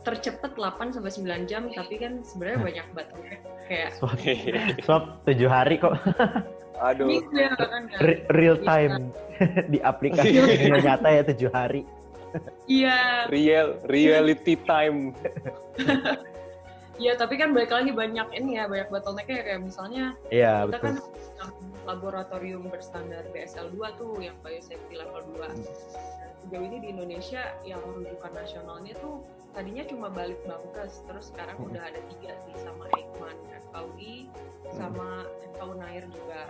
tercepat 0.00 0.56
8 0.56 0.96
sampai 0.96 1.12
9 1.12 1.50
jam 1.50 1.68
tapi 1.68 1.94
kan 2.00 2.24
sebenarnya 2.24 2.58
banyak 2.60 2.86
banget 2.96 3.40
kayak 3.68 3.90
swab, 3.96 4.16
swab 4.84 5.04
7 5.28 5.44
hari 5.46 5.76
kok. 5.76 5.94
Aduh. 6.80 7.12
Bisa, 7.12 7.52
kan, 7.60 7.84
real 8.32 8.56
time 8.64 9.12
di 9.72 9.78
aplikasi 9.84 10.32
dunia 10.32 10.80
nyata 10.80 11.08
ya 11.12 11.22
tujuh 11.28 11.50
hari. 11.52 11.84
Iya. 12.64 13.28
Real 13.28 13.76
reality 13.84 14.56
time. 14.64 15.12
Iya, 17.00 17.16
tapi 17.16 17.40
kan 17.40 17.56
balik 17.56 17.72
lagi 17.72 17.96
banyak 17.96 18.28
ini 18.36 18.60
ya, 18.60 18.68
banyak 18.68 18.92
bottlenecknya 18.92 19.40
kayak 19.40 19.60
misalnya 19.64 20.12
Iya, 20.28 20.68
kita 20.68 20.76
betul. 20.76 20.84
kan 20.84 20.94
laboratorium 21.88 22.68
berstandar 22.68 23.24
BSL 23.32 23.72
2 23.72 23.96
tuh 24.00 24.20
yang 24.20 24.36
biosafety 24.44 25.00
level 25.00 25.24
2. 25.32 25.48
Hmm. 25.48 25.64
Sejauh 26.44 26.64
ini 26.64 26.76
di 26.84 26.88
Indonesia 26.92 27.56
yang 27.64 27.80
rujukan 27.84 28.32
nasionalnya 28.36 28.92
tuh 29.00 29.24
tadinya 29.52 29.84
cuma 29.86 30.08
balik 30.10 30.38
bangkes, 30.46 31.02
terus 31.06 31.34
sekarang 31.34 31.58
hmm. 31.58 31.68
udah 31.72 31.82
ada 31.82 32.00
tiga 32.10 32.32
sih 32.46 32.54
sama 32.62 32.86
Eijkman, 32.96 33.36
FKUI, 33.68 34.28
hmm. 34.30 34.74
sama 34.74 35.26
FKU 35.54 35.72
Nair 35.78 36.04
juga. 36.10 36.42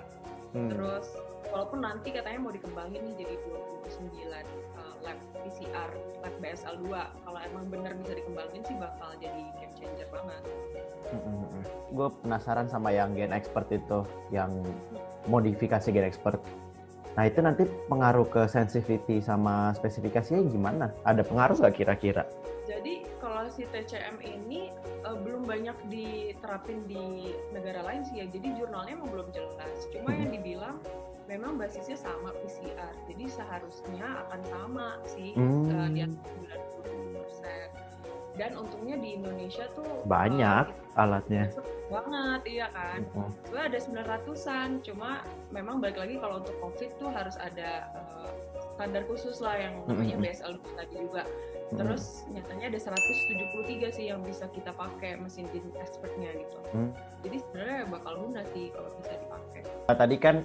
Hmm. 0.51 0.69
Terus 0.69 1.07
walaupun 1.51 1.83
nanti 1.83 2.15
katanya 2.15 2.39
mau 2.39 2.53
dikembangin 2.55 3.03
nih 3.11 3.15
jadi 3.27 3.35
29 3.91 4.07
uh, 4.79 4.95
lab 5.03 5.19
PCR 5.43 5.91
lab 6.23 6.35
BSL 6.39 6.77
2 6.87 7.27
kalau 7.27 7.41
emang 7.43 7.65
benar 7.69 7.93
bisa 7.99 8.13
dikembangin 8.15 8.63
sih 8.63 8.77
bakal 8.79 9.11
jadi 9.19 9.43
game 9.59 9.75
changer 9.75 10.09
banget 10.15 10.43
mm-hmm. 11.11 11.63
gue 11.91 12.09
penasaran 12.23 12.67
sama 12.71 12.95
yang 12.95 13.17
gen 13.19 13.35
expert 13.35 13.67
itu 13.75 14.07
yang 14.31 14.51
modifikasi 15.27 15.91
gen 15.91 16.07
expert 16.07 16.39
nah 17.19 17.27
itu 17.27 17.43
nanti 17.43 17.67
pengaruh 17.91 18.27
ke 18.29 18.47
sensitivity 18.47 19.19
sama 19.23 19.75
spesifikasinya 19.75 20.47
gimana? 20.47 20.87
Ada 21.03 21.27
pengaruh 21.27 21.59
nggak 21.59 21.75
kira-kira? 21.75 22.25
Jadi 22.69 23.03
kalau 23.19 23.51
si 23.51 23.67
TCM 23.67 24.23
ini 24.23 24.71
uh, 25.03 25.19
belum 25.19 25.43
banyak 25.43 25.75
diterapin 25.91 26.87
di 26.87 27.35
negara 27.51 27.83
lain 27.83 28.07
sih 28.07 28.23
ya. 28.23 28.27
Jadi 28.31 28.55
jurnalnya 28.55 28.95
emang 28.95 29.11
belum 29.11 29.29
jelas. 29.35 29.91
Cuma 29.91 30.15
yang 30.15 30.31
dibilang 30.31 30.79
memang 31.31 31.55
basisnya 31.55 31.95
sama 31.95 32.35
PCR 32.43 32.91
jadi 33.07 33.31
seharusnya 33.31 34.27
akan 34.27 34.41
sama 34.51 34.99
sih 35.07 35.31
hmm. 35.39 35.71
uh, 35.71 35.87
di 35.95 36.03
atas 36.03 36.19
90 36.83 37.15
persen 37.15 37.67
dan 38.41 38.57
untungnya 38.57 38.97
di 38.97 39.21
Indonesia 39.21 39.69
tuh 39.77 40.01
banyak 40.09 40.65
uh, 40.97 41.03
alatnya 41.05 41.53
banget 41.93 42.41
iya 42.49 42.67
kan 42.73 43.05
-huh. 43.13 43.29
ada 43.53 43.77
900an 43.77 44.81
cuma 44.81 45.21
memang 45.53 45.85
balik 45.85 46.01
lagi 46.01 46.17
kalau 46.17 46.41
untuk 46.41 46.57
COVID 46.65 46.91
tuh 46.97 47.13
harus 47.13 47.37
ada 47.37 47.93
uh, 47.93 48.33
standar 48.73 49.05
khusus 49.05 49.45
lah 49.45 49.61
yang 49.61 49.85
namanya 49.85 50.17
-huh. 50.17 50.25
BSL 50.25 50.53
tadi 50.73 50.95
juga 50.97 51.23
terus 51.71 52.27
hmm. 52.27 52.35
nyatanya 52.35 52.67
ada 52.75 52.81
173 52.83 53.95
sih 53.95 54.11
yang 54.11 54.19
bisa 54.27 54.51
kita 54.51 54.75
pakai 54.75 55.15
mesin 55.23 55.47
expertnya 55.79 56.35
gitu 56.35 56.59
hmm. 56.75 56.91
jadi 57.23 57.37
sebenarnya 57.47 57.81
bakal 57.87 58.13
lunas 58.27 58.47
sih 58.51 58.75
kalau 58.75 58.91
bisa 58.99 59.13
dipakai 59.15 59.61
nah, 59.87 59.95
tadi 59.95 60.17
kan 60.19 60.37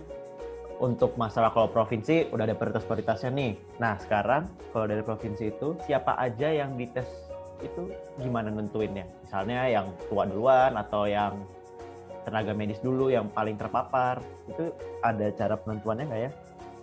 untuk 0.76 1.16
masalah 1.16 1.50
kalau 1.56 1.72
provinsi 1.72 2.30
udah 2.36 2.52
ada 2.52 2.56
prioritas-prioritasnya 2.60 3.32
nih. 3.32 3.56
Nah 3.80 3.96
sekarang 3.96 4.44
kalau 4.76 4.84
dari 4.84 5.08
provinsi 5.08 5.56
itu 5.56 5.80
siapa 5.88 6.20
aja 6.20 6.52
yang 6.52 6.76
dites 6.76 7.08
itu 7.66 7.92
gimana 8.22 8.54
nentuinnya? 8.54 9.10
Misalnya 9.26 9.66
yang 9.68 9.90
tua 10.08 10.30
duluan 10.30 10.78
atau 10.78 11.10
yang 11.10 11.42
tenaga 12.26 12.58
medis 12.58 12.82
dulu 12.82 13.14
yang 13.14 13.30
paling 13.30 13.54
terpapar 13.54 14.18
itu 14.50 14.74
ada 15.06 15.30
cara 15.34 15.56
penentuannya 15.58 16.06
nggak 16.10 16.22
ya? 16.26 16.32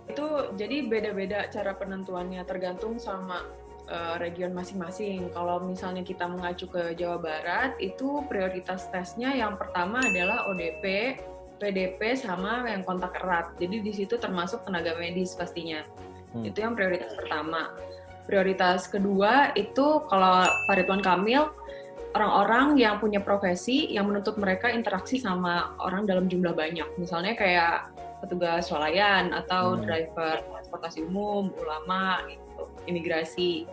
Itu 0.07 0.27
jadi 0.55 0.87
beda-beda 0.87 1.47
cara 1.51 1.75
penentuannya 1.75 2.43
tergantung 2.47 2.99
sama 2.99 3.43
uh, 3.91 4.15
region 4.19 4.55
masing-masing. 4.55 5.31
Kalau 5.31 5.63
misalnya 5.63 6.03
kita 6.03 6.27
mengacu 6.27 6.67
ke 6.67 6.95
Jawa 6.95 7.19
Barat 7.19 7.75
itu 7.79 8.23
prioritas 8.27 8.87
tesnya 8.91 9.35
yang 9.35 9.59
pertama 9.59 9.99
adalah 10.03 10.47
ODP, 10.51 11.17
PDP 11.59 12.15
sama 12.19 12.67
yang 12.67 12.83
kontak 12.83 13.15
erat. 13.19 13.55
Jadi 13.59 13.83
di 13.83 13.91
situ 13.95 14.15
termasuk 14.19 14.63
tenaga 14.67 14.95
medis 14.95 15.35
pastinya. 15.35 15.83
Hmm. 16.35 16.43
Itu 16.43 16.63
yang 16.63 16.75
prioritas 16.75 17.15
pertama. 17.15 17.71
Prioritas 18.23 18.87
kedua 18.87 19.51
itu 19.53 19.99
kalau 20.07 20.47
Pak 20.47 20.75
Ridwan 20.79 21.03
Kamil 21.03 21.43
orang-orang 22.13 22.77
yang 22.77 23.01
punya 23.01 23.19
profesi 23.19 23.89
yang 23.89 24.07
menuntut 24.07 24.37
mereka 24.37 24.69
interaksi 24.69 25.17
sama 25.17 25.73
orang 25.81 26.05
dalam 26.05 26.29
jumlah 26.29 26.53
banyak. 26.53 26.85
Misalnya 27.01 27.33
kayak 27.33 27.89
petugas 28.23 28.69
swalayan 28.71 29.35
atau 29.35 29.75
hmm. 29.75 29.83
driver 29.83 30.39
transportasi 30.47 31.03
umum, 31.03 31.51
ulama, 31.59 32.23
gitu, 32.29 32.63
imigrasi. 32.87 33.67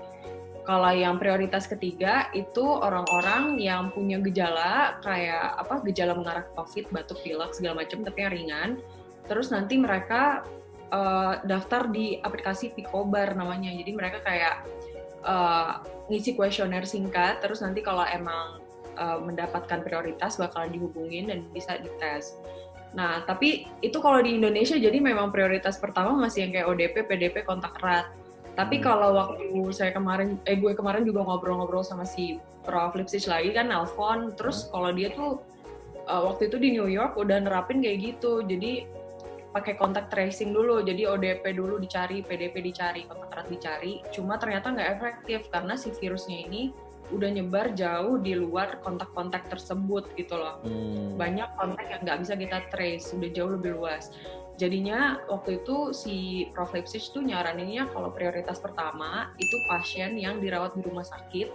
Kalau 0.66 0.92
yang 0.92 1.16
prioritas 1.16 1.64
ketiga 1.64 2.28
itu 2.36 2.62
orang-orang 2.62 3.56
yang 3.56 3.88
punya 3.90 4.20
gejala 4.20 5.00
kayak 5.00 5.56
apa 5.56 5.80
gejala 5.88 6.12
mengarah 6.12 6.44
ke 6.44 6.52
COVID, 6.52 6.84
batuk, 6.92 7.18
pilek 7.24 7.56
segala 7.56 7.80
macam 7.86 8.04
tapi 8.04 8.18
yang 8.20 8.32
ringan. 8.34 8.70
Terus 9.24 9.48
nanti 9.54 9.80
mereka 9.80 10.44
uh, 10.90 11.42
daftar 11.46 11.90
di 11.90 12.18
aplikasi 12.20 12.74
Picobar 12.74 13.34
namanya. 13.34 13.70
Jadi 13.72 13.90
mereka 13.94 14.22
kayak 14.22 14.66
uh, 15.24 15.80
ngisi 16.10 16.34
kuesioner 16.34 16.84
singkat. 16.86 17.40
Terus 17.42 17.62
nanti 17.64 17.80
kalau 17.80 18.04
emang 18.06 18.60
uh, 18.98 19.18
mendapatkan 19.22 19.80
prioritas 19.82 20.36
bakalan 20.36 20.74
dihubungin 20.74 21.30
dan 21.30 21.46
bisa 21.54 21.78
dites. 21.78 22.36
Nah, 22.90 23.22
tapi 23.22 23.70
itu 23.86 24.02
kalau 24.02 24.18
di 24.18 24.34
Indonesia 24.34 24.74
jadi 24.74 24.98
memang 24.98 25.30
prioritas 25.30 25.78
pertama 25.78 26.18
masih 26.18 26.46
yang 26.46 26.52
kayak 26.58 26.66
ODP, 26.66 26.94
PDP, 27.06 27.36
kontak 27.46 27.78
erat. 27.78 28.10
Tapi 28.58 28.82
hmm. 28.82 28.84
kalau 28.84 29.10
waktu 29.14 29.62
saya 29.70 29.94
kemarin, 29.94 30.42
eh 30.42 30.58
gue 30.58 30.74
kemarin 30.74 31.06
juga 31.06 31.22
ngobrol-ngobrol 31.22 31.86
sama 31.86 32.02
si 32.02 32.42
Prof. 32.66 32.98
Lipsich 32.98 33.30
lagi 33.30 33.54
kan, 33.54 33.70
nelfon. 33.70 34.34
Terus 34.34 34.66
hmm. 34.66 34.68
kalau 34.74 34.90
dia 34.90 35.08
tuh 35.14 35.38
uh, 36.10 36.22
waktu 36.26 36.50
itu 36.50 36.56
di 36.58 36.74
New 36.74 36.90
York 36.90 37.14
udah 37.14 37.38
nerapin 37.46 37.78
kayak 37.78 37.98
gitu. 38.02 38.42
Jadi 38.42 38.90
pakai 39.50 39.74
kontak 39.74 40.08
tracing 40.10 40.54
dulu. 40.54 40.82
Jadi 40.82 41.06
ODP 41.06 41.44
dulu 41.54 41.78
dicari, 41.82 42.22
PDP 42.22 42.62
dicari, 42.62 43.06
kontak 43.06 43.34
erat 43.34 43.48
dicari. 43.50 43.92
Cuma 44.14 44.38
ternyata 44.38 44.70
nggak 44.70 44.90
efektif 44.98 45.40
karena 45.50 45.74
si 45.74 45.90
virusnya 45.94 46.46
ini 46.46 46.70
udah 47.10 47.26
nyebar 47.26 47.74
jauh 47.74 48.22
di 48.22 48.38
luar 48.38 48.78
kontak-kontak 48.86 49.50
tersebut 49.50 50.14
gitu 50.14 50.38
loh. 50.38 50.62
Hmm. 50.62 51.18
Banyak 51.18 51.58
kontak 51.58 51.86
yang 51.90 52.00
nggak 52.06 52.18
bisa 52.22 52.34
kita 52.38 52.58
trace, 52.70 53.10
udah 53.10 53.30
jauh 53.34 53.50
lebih 53.58 53.74
luas. 53.74 54.14
Jadinya 54.60 55.18
waktu 55.26 55.64
itu 55.64 55.90
si 55.96 56.46
Prof. 56.52 56.70
Lipsitch 56.70 57.10
tuh 57.10 57.24
nyaraninnya 57.24 57.90
kalau 57.90 58.12
prioritas 58.12 58.60
pertama 58.60 59.32
itu 59.40 59.56
pasien 59.66 60.14
yang 60.20 60.38
dirawat 60.38 60.76
di 60.76 60.84
rumah 60.84 61.02
sakit, 61.02 61.48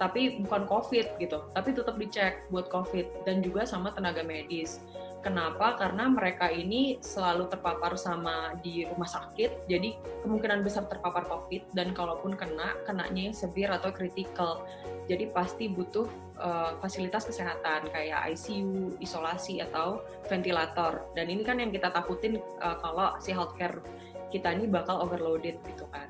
tapi 0.00 0.40
bukan 0.40 0.64
COVID 0.64 1.20
gitu, 1.20 1.44
tapi 1.52 1.76
tetap 1.76 2.00
dicek 2.00 2.48
buat 2.48 2.72
COVID 2.72 3.28
dan 3.28 3.44
juga 3.44 3.68
sama 3.68 3.92
tenaga 3.92 4.24
medis. 4.24 4.80
Kenapa? 5.20 5.76
Karena 5.76 6.08
mereka 6.08 6.48
ini 6.48 6.96
selalu 7.04 7.52
terpapar 7.52 7.92
sama 7.94 8.56
di 8.64 8.88
rumah 8.88 9.08
sakit, 9.08 9.68
jadi 9.68 9.92
kemungkinan 10.24 10.64
besar 10.64 10.88
terpapar 10.88 11.28
COVID 11.28 11.76
dan 11.76 11.92
kalaupun 11.92 12.40
kena, 12.40 12.72
kenanya 12.88 13.28
yang 13.28 13.36
severe 13.36 13.76
atau 13.76 13.92
critical. 13.92 14.64
Jadi 15.12 15.28
pasti 15.28 15.68
butuh 15.68 16.08
uh, 16.40 16.72
fasilitas 16.80 17.28
kesehatan 17.28 17.92
kayak 17.92 18.32
ICU, 18.32 18.96
isolasi 18.98 19.60
atau 19.60 20.00
ventilator. 20.26 21.04
Dan 21.12 21.28
ini 21.28 21.44
kan 21.44 21.60
yang 21.60 21.68
kita 21.68 21.92
takutin 21.92 22.40
uh, 22.64 22.80
kalau 22.80 23.14
si 23.20 23.36
healthcare 23.36 23.84
kita 24.32 24.56
ini 24.56 24.66
bakal 24.66 25.04
overloaded 25.04 25.58
gitu 25.64 25.84
kan. 25.92 26.09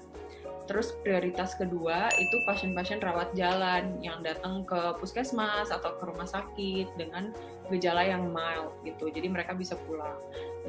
Terus 0.70 0.94
prioritas 1.02 1.58
kedua 1.58 2.06
itu 2.14 2.36
pasien-pasien 2.46 3.02
rawat 3.02 3.34
jalan 3.34 3.98
yang 3.98 4.22
datang 4.22 4.62
ke 4.62 4.94
puskesmas 5.02 5.66
atau 5.66 5.98
ke 5.98 6.06
rumah 6.06 6.30
sakit 6.30 6.94
dengan 6.94 7.34
gejala 7.74 8.06
yang 8.06 8.30
mild 8.30 8.70
gitu. 8.86 9.10
Jadi 9.10 9.26
mereka 9.26 9.50
bisa 9.50 9.74
pulang. 9.74 10.14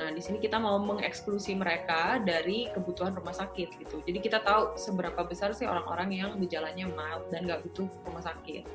Nah, 0.01 0.10
di 0.10 0.17
sini 0.17 0.41
kita 0.41 0.58
mau 0.58 0.81
mengeksklusi 0.81 1.53
mereka 1.53 2.17
dari 2.17 2.74
kebutuhan 2.74 3.13
rumah 3.13 3.38
sakit 3.38 3.77
gitu. 3.77 4.01
Jadi 4.01 4.17
kita 4.25 4.41
tahu 4.41 4.74
seberapa 4.74 5.22
besar 5.22 5.53
sih 5.53 5.70
orang-orang 5.70 6.10
yang 6.17 6.34
gejalanya 6.41 6.89
mild 6.89 7.29
dan 7.29 7.46
nggak 7.46 7.62
butuh 7.70 7.86
rumah 8.01 8.25
sakit. 8.25 8.65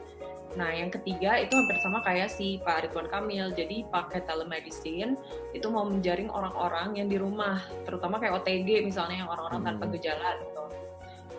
Nah, 0.54 0.70
yang 0.78 0.94
ketiga 0.94 1.42
itu 1.42 1.58
hampir 1.58 1.78
sama 1.82 2.06
kayak 2.06 2.30
si 2.30 2.62
Pak 2.62 2.86
Ridwan 2.86 3.10
Kamil. 3.10 3.50
Jadi 3.50 3.82
pakai 3.90 4.22
telemedicine 4.30 5.18
itu 5.58 5.66
mau 5.74 5.82
menjaring 5.82 6.30
orang-orang 6.30 7.02
yang 7.02 7.10
di 7.10 7.18
rumah, 7.18 7.66
terutama 7.82 8.22
kayak 8.22 8.46
OTG 8.46 8.86
misalnya 8.86 9.26
yang 9.26 9.30
orang-orang 9.30 9.74
tanpa 9.74 9.90
gejala 9.90 10.38
gitu 10.38 10.65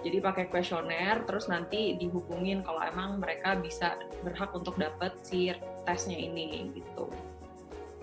jadi 0.05 0.17
pakai 0.21 0.45
kuesioner 0.51 1.25
terus 1.25 1.49
nanti 1.49 1.97
dihubungin 1.97 2.61
kalau 2.61 2.81
emang 2.85 3.17
mereka 3.17 3.57
bisa 3.57 3.97
berhak 4.21 4.53
untuk 4.53 4.77
dapat 4.77 5.17
si 5.25 5.53
tesnya 5.85 6.17
ini 6.17 6.69
gitu. 6.75 7.09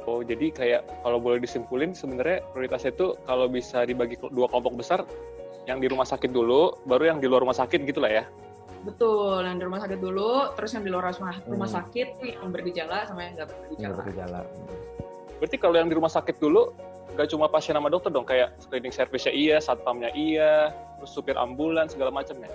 Oh, 0.05 0.21
jadi 0.21 0.53
kayak 0.53 0.83
kalau 1.01 1.17
boleh 1.17 1.41
disimpulin 1.41 1.97
sebenarnya 1.97 2.45
prioritasnya 2.53 2.93
itu 2.93 3.17
kalau 3.25 3.49
bisa 3.49 3.89
dibagi 3.89 4.21
dua 4.21 4.53
kelompok 4.53 4.85
besar, 4.85 5.01
yang 5.65 5.81
di 5.81 5.89
rumah 5.89 6.05
sakit 6.05 6.29
dulu, 6.29 6.77
baru 6.85 7.17
yang 7.17 7.19
di 7.25 7.27
luar 7.29 7.41
rumah 7.41 7.57
sakit 7.57 7.89
gitu 7.89 8.05
lah 8.05 8.13
ya. 8.21 8.25
Betul, 8.85 9.49
yang 9.49 9.57
di 9.57 9.65
rumah 9.65 9.81
sakit 9.81 9.97
dulu, 9.97 10.53
terus 10.61 10.77
yang 10.77 10.85
di 10.85 10.93
luar 10.93 11.09
rumah, 11.09 11.41
rumah 11.49 11.69
hmm. 11.73 11.77
sakit 11.81 12.09
yang 12.21 12.53
bergejala 12.53 13.09
sama 13.09 13.21
yang 13.25 13.33
nggak 13.33 13.49
bergejala. 13.49 13.97
bergejala. 13.97 14.41
Berarti 15.41 15.57
kalau 15.57 15.77
yang 15.81 15.89
di 15.89 15.97
rumah 15.97 16.13
sakit 16.13 16.37
dulu, 16.37 16.63
nggak 17.13 17.29
cuma 17.31 17.47
pasien 17.47 17.77
sama 17.77 17.93
dokter 17.93 18.11
dong, 18.11 18.25
kayak 18.25 18.57
cleaning 18.73 18.95
service-nya 18.95 19.33
iya, 19.37 19.57
satpamnya 19.61 20.11
iya, 20.17 20.73
terus 20.99 21.13
supir 21.13 21.37
ambulans 21.37 21.93
segala 21.93 22.09
macamnya. 22.11 22.49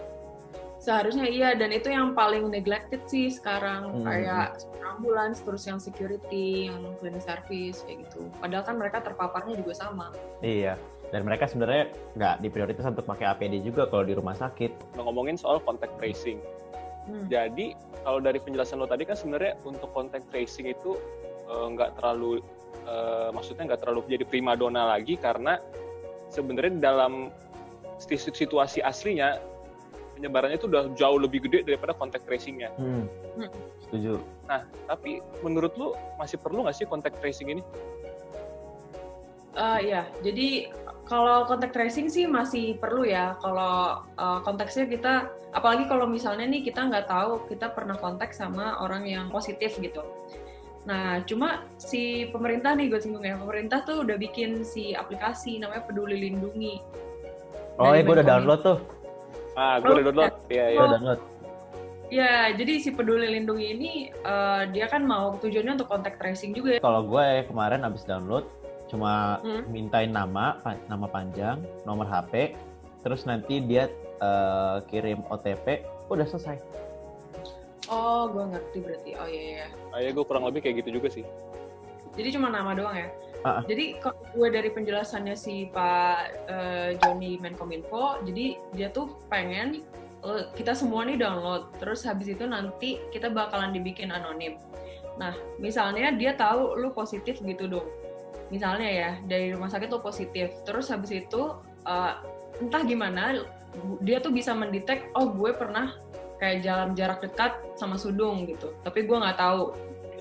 Seharusnya 0.79 1.27
iya 1.27 1.60
dan 1.60 1.75
itu 1.75 1.91
yang 1.91 2.15
paling 2.15 2.48
neglected 2.48 3.03
sih 3.03 3.27
sekarang 3.27 4.00
hmm. 4.00 4.03
kayak 4.08 4.63
ambulans 4.79 5.44
terus 5.44 5.68
yang 5.68 5.75
security, 5.75 6.72
yang 6.72 6.96
cleaning 7.03 7.24
service 7.24 7.84
kayak 7.84 8.08
gitu. 8.08 8.32
Padahal 8.39 8.63
kan 8.63 8.75
mereka 8.79 9.03
terpaparnya 9.03 9.60
juga 9.60 9.75
sama. 9.75 10.15
Iya. 10.39 10.79
Dan 11.10 11.27
mereka 11.27 11.50
sebenarnya 11.51 11.91
nggak 12.15 12.36
diprioritas 12.46 12.86
untuk 12.88 13.03
pakai 13.03 13.27
APD 13.27 13.60
juga 13.60 13.91
kalau 13.91 14.08
di 14.08 14.15
rumah 14.15 14.38
sakit. 14.39 14.96
Nah, 14.96 15.03
ngomongin 15.03 15.36
soal 15.36 15.60
contact 15.60 16.00
tracing. 16.00 16.39
Hmm. 17.10 17.27
Jadi 17.27 17.75
kalau 18.06 18.24
dari 18.24 18.39
penjelasan 18.39 18.79
lo 18.79 18.88
tadi 18.88 19.03
kan 19.03 19.20
sebenarnya 19.20 19.60
untuk 19.68 19.91
contact 19.91 20.32
tracing 20.32 20.72
itu 20.72 20.96
eh, 21.50 21.65
nggak 21.75 21.89
uh, 21.91 21.96
terlalu 22.00 22.39
uh, 22.88 23.30
maksudnya 23.34 23.74
nggak 23.74 23.82
terlalu 23.86 24.06
jadi 24.10 24.26
primadona 24.26 24.98
lagi 24.98 25.16
karena 25.20 25.58
sebenarnya 26.29 26.77
dalam 26.77 27.34
situasi 28.00 28.79
aslinya 28.79 29.42
penyebarannya 30.20 30.60
itu 30.60 30.68
udah 30.68 30.92
jauh 31.00 31.20
lebih 31.20 31.48
gede 31.48 31.64
daripada 31.64 31.96
kontak 31.96 32.27
tracingnya. 32.27 32.75
Hmm. 32.75 33.08
hmm. 33.40 33.50
Setuju. 33.88 34.20
Nah, 34.51 34.68
tapi 34.92 35.24
menurut 35.40 35.72
lu 35.79 35.96
masih 36.20 36.36
perlu 36.36 36.68
nggak 36.68 36.75
sih 36.75 36.84
kontak 36.84 37.16
tracing 37.24 37.55
ini? 37.55 37.64
Uh, 39.55 39.79
ya, 39.82 40.05
jadi 40.22 40.70
kalau 41.10 41.48
kontak 41.50 41.74
tracing 41.74 42.12
sih 42.12 42.27
masih 42.29 42.77
perlu 42.77 43.08
ya. 43.08 43.40
Kalau 43.42 44.05
uh, 44.05 44.40
konteksnya 44.46 44.86
kita, 44.86 45.32
apalagi 45.55 45.90
kalau 45.90 46.05
misalnya 46.05 46.46
nih 46.46 46.62
kita 46.68 46.86
nggak 46.86 47.10
tahu 47.10 47.50
kita 47.50 47.74
pernah 47.74 47.98
kontak 47.98 48.36
sama 48.36 48.77
orang 48.84 49.08
yang 49.08 49.25
positif 49.32 49.79
gitu. 49.79 50.03
Nah, 50.87 51.22
cuma 51.27 51.68
si 51.75 52.29
pemerintah 52.31 52.72
nih 52.74 52.87
gue 52.87 53.00
singgung 53.03 53.25
ya, 53.25 53.35
pemerintah 53.35 53.83
tuh 53.83 54.07
udah 54.07 54.15
bikin 54.15 54.63
si 54.63 54.96
aplikasi 54.96 55.59
namanya 55.59 55.83
Peduli 55.85 56.18
Lindungi 56.18 56.79
Oh 57.79 57.96
iya, 57.96 58.03
gue 58.03 58.11
udah 58.11 58.27
download 58.27 58.61
tuh. 58.61 58.77
Ah, 59.55 59.79
gue 59.79 59.87
udah 59.87 60.05
download. 60.11 60.33
Iya, 60.51 60.65
iya. 60.75 60.79
Udah 60.83 60.89
download. 61.00 61.22
Ya, 62.09 62.33
jadi 62.51 62.74
si 62.83 62.89
Peduli 62.92 63.31
Lindungi 63.31 63.68
ini 63.72 63.92
uh, 64.27 64.68
dia 64.68 64.92
kan 64.92 65.07
mau 65.07 65.39
tujuannya 65.39 65.79
untuk 65.79 65.87
kontak 65.87 66.20
tracing 66.20 66.51
juga 66.51 66.77
ya. 66.77 66.79
Kalau 66.83 67.07
gue 67.07 67.24
ya, 67.24 67.42
kemarin 67.48 67.87
abis 67.87 68.03
download 68.03 68.44
cuma 68.89 69.37
hmm? 69.46 69.70
mintain 69.70 70.09
nama, 70.09 70.57
nama 70.89 71.05
panjang, 71.05 71.61
nomor 71.85 72.09
HP, 72.09 72.57
terus 73.05 73.22
nanti 73.29 73.61
dia 73.61 73.85
uh, 74.18 74.81
kirim 74.89 75.22
OTP, 75.29 75.85
udah 76.09 76.25
selesai. 76.25 76.57
Oh, 77.90 78.30
gue 78.30 78.46
ngerti 78.54 78.78
berarti. 78.86 79.12
Oh 79.18 79.25
iya 79.25 79.42
iya. 79.42 79.68
Ah 79.90 80.00
ya, 80.00 80.14
gue 80.14 80.22
kurang 80.22 80.46
lebih 80.46 80.62
kayak 80.62 80.86
gitu 80.86 81.02
juga 81.02 81.10
sih. 81.10 81.25
Jadi 82.14 82.30
cuma 82.38 82.54
nama 82.54 82.74
doang 82.78 82.94
ya? 82.94 83.10
Uh. 83.46 83.62
Jadi 83.66 83.98
kalau 84.04 84.20
gue 84.36 84.48
dari 84.52 84.70
penjelasannya 84.70 85.36
si 85.38 85.72
Pak 85.74 86.18
uh, 86.52 86.90
Joni 87.02 87.40
Menkominfo, 87.40 88.22
jadi 88.28 88.60
dia 88.75 88.92
tuh 88.92 89.16
pengen 89.32 89.82
uh, 90.22 90.52
kita 90.54 90.75
semua 90.75 91.08
nih 91.08 91.16
download, 91.16 91.72
terus 91.80 92.04
habis 92.04 92.28
itu 92.30 92.44
nanti 92.44 93.00
kita 93.10 93.32
bakalan 93.32 93.72
dibikin 93.72 94.12
anonim. 94.12 94.60
Nah, 95.16 95.36
misalnya 95.58 96.12
dia 96.16 96.36
tahu 96.36 96.75
lu 96.75 96.92
positif 96.92 97.40
gitu 97.40 97.72
dong. 97.72 97.88
Misalnya 98.52 98.90
ya, 98.90 99.12
dari 99.24 99.54
rumah 99.56 99.72
sakit 99.72 99.88
tuh 99.88 100.04
positif, 100.04 100.52
terus 100.68 100.92
habis 100.92 101.14
itu 101.14 101.56
uh, 101.88 102.14
entah 102.60 102.84
gimana 102.84 103.46
dia 104.04 104.18
tuh 104.20 104.34
bisa 104.34 104.52
mendetek, 104.52 105.14
oh 105.16 105.32
gue 105.32 105.54
pernah 105.56 105.96
kayak 106.40 106.64
jalan 106.64 106.96
jarak 106.96 107.20
dekat 107.20 107.60
sama 107.75 108.00
Sudung 108.00 108.48
gitu, 108.48 108.74
tapi 108.82 109.04
gue 109.06 109.18
nggak 109.20 109.38
tahu. 109.38 109.75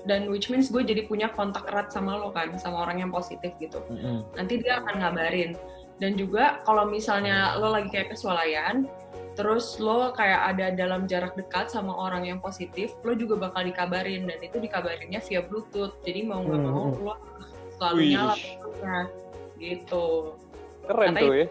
Dan 0.07 0.31
which 0.31 0.47
means 0.47 0.71
gue 0.71 0.79
jadi 0.79 1.05
punya 1.11 1.27
kontak 1.35 1.67
erat 1.67 1.91
sama 1.91 2.15
lo 2.15 2.31
kan 2.31 2.55
sama 2.55 2.87
orang 2.87 3.03
yang 3.03 3.11
positif 3.11 3.51
gitu. 3.59 3.83
Mm-hmm. 3.91 4.17
nanti 4.39 4.53
dia 4.63 4.79
akan 4.79 4.95
ngabarin. 5.03 5.51
Dan 5.99 6.15
juga 6.15 6.63
kalau 6.63 6.87
misalnya 6.87 7.59
lo 7.59 7.75
lagi 7.75 7.91
kayak 7.91 8.15
kesualayan 8.15 8.87
terus 9.35 9.75
lo 9.79 10.11
kayak 10.15 10.55
ada 10.55 10.71
dalam 10.75 11.07
jarak 11.07 11.35
dekat 11.35 11.71
sama 11.71 11.91
orang 11.95 12.27
yang 12.27 12.39
positif 12.39 12.95
lo 13.03 13.11
juga 13.11 13.35
bakal 13.51 13.67
dikabarin. 13.67 14.23
Dan 14.23 14.39
itu 14.39 14.57
dikabarinnya 14.63 15.19
via 15.19 15.43
bluetooth. 15.43 15.99
Jadi 16.07 16.23
mau 16.23 16.47
nggak 16.47 16.59
mm-hmm. 16.63 16.95
mau 16.95 17.11
lo 17.11 17.15
selalu 17.75 17.99
nyala 18.15 18.35
gitu. 19.59 20.05
Keren 20.87 21.11
Kata 21.11 21.21
tuh 21.21 21.35
ya. 21.35 21.47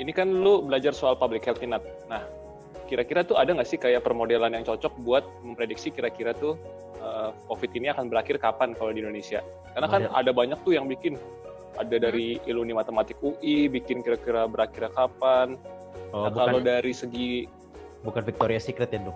Ini 0.00 0.12
kan 0.16 0.28
lo 0.32 0.64
belajar 0.64 0.96
soal 0.96 1.20
public 1.20 1.44
health 1.44 1.60
inat 1.60 1.84
nah 2.08 2.24
kira-kira 2.90 3.22
tuh 3.22 3.38
ada 3.38 3.54
nggak 3.54 3.70
sih 3.70 3.78
kayak 3.78 4.02
permodelan 4.02 4.50
yang 4.50 4.66
cocok 4.66 4.90
buat 5.06 5.22
memprediksi 5.46 5.94
kira-kira 5.94 6.34
tuh 6.34 6.58
uh, 6.98 7.30
COVID 7.46 7.70
ini 7.78 7.86
akan 7.94 8.10
berakhir 8.10 8.42
kapan 8.42 8.74
kalau 8.74 8.90
di 8.90 8.98
Indonesia? 8.98 9.46
Karena 9.70 9.86
kan 9.86 10.02
oh, 10.10 10.12
ya. 10.12 10.18
ada 10.18 10.30
banyak 10.34 10.58
tuh 10.66 10.74
yang 10.74 10.90
bikin 10.90 11.14
ada 11.78 11.96
dari 12.02 12.42
Iluni 12.50 12.74
Matematik 12.74 13.22
UI 13.22 13.70
bikin 13.70 14.02
kira-kira 14.02 14.50
berakhir 14.50 14.90
kapan. 14.90 15.54
Oh, 16.10 16.26
nah, 16.26 16.34
bukan, 16.34 16.46
kalau 16.50 16.60
dari 16.66 16.90
segi 16.90 17.46
bukan 18.02 18.26
Victoria 18.26 18.58
Secret 18.58 18.90
ya 18.90 19.06
dong. 19.06 19.14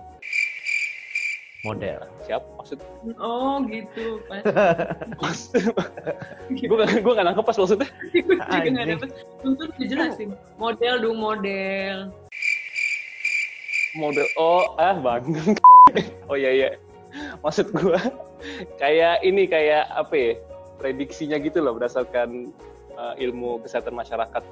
Model. 1.65 1.97
Siap 2.29 2.45
maksud? 2.61 2.77
Oh 3.17 3.57
gitu. 3.67 4.21
gue 6.61 6.77
gak, 6.77 7.01
gue 7.01 7.13
gak 7.17 7.25
nangkep 7.25 7.43
pas 7.43 7.57
maksudnya. 7.57 7.89
gue 8.13 8.37
juga 8.37 8.81
dapet. 8.85 9.09
Untuk 9.41 9.73
dijelasin. 9.81 10.37
Model 10.61 11.01
dong 11.01 11.17
model 11.17 12.13
model 13.95 14.27
oh 14.37 14.75
ah 14.77 14.95
bang 14.99 15.23
oh 16.29 16.37
iya 16.37 16.51
iya 16.51 16.69
maksud 17.41 17.71
gua 17.71 17.99
kayak 18.77 19.23
ini 19.23 19.47
kayak 19.47 19.87
apa 19.91 20.13
ya 20.13 20.31
prediksinya 20.77 21.39
gitu 21.39 21.63
loh 21.63 21.79
berdasarkan 21.79 22.51
uh, 22.99 23.15
ilmu 23.15 23.63
kesehatan 23.63 23.95
masyarakat 23.95 24.43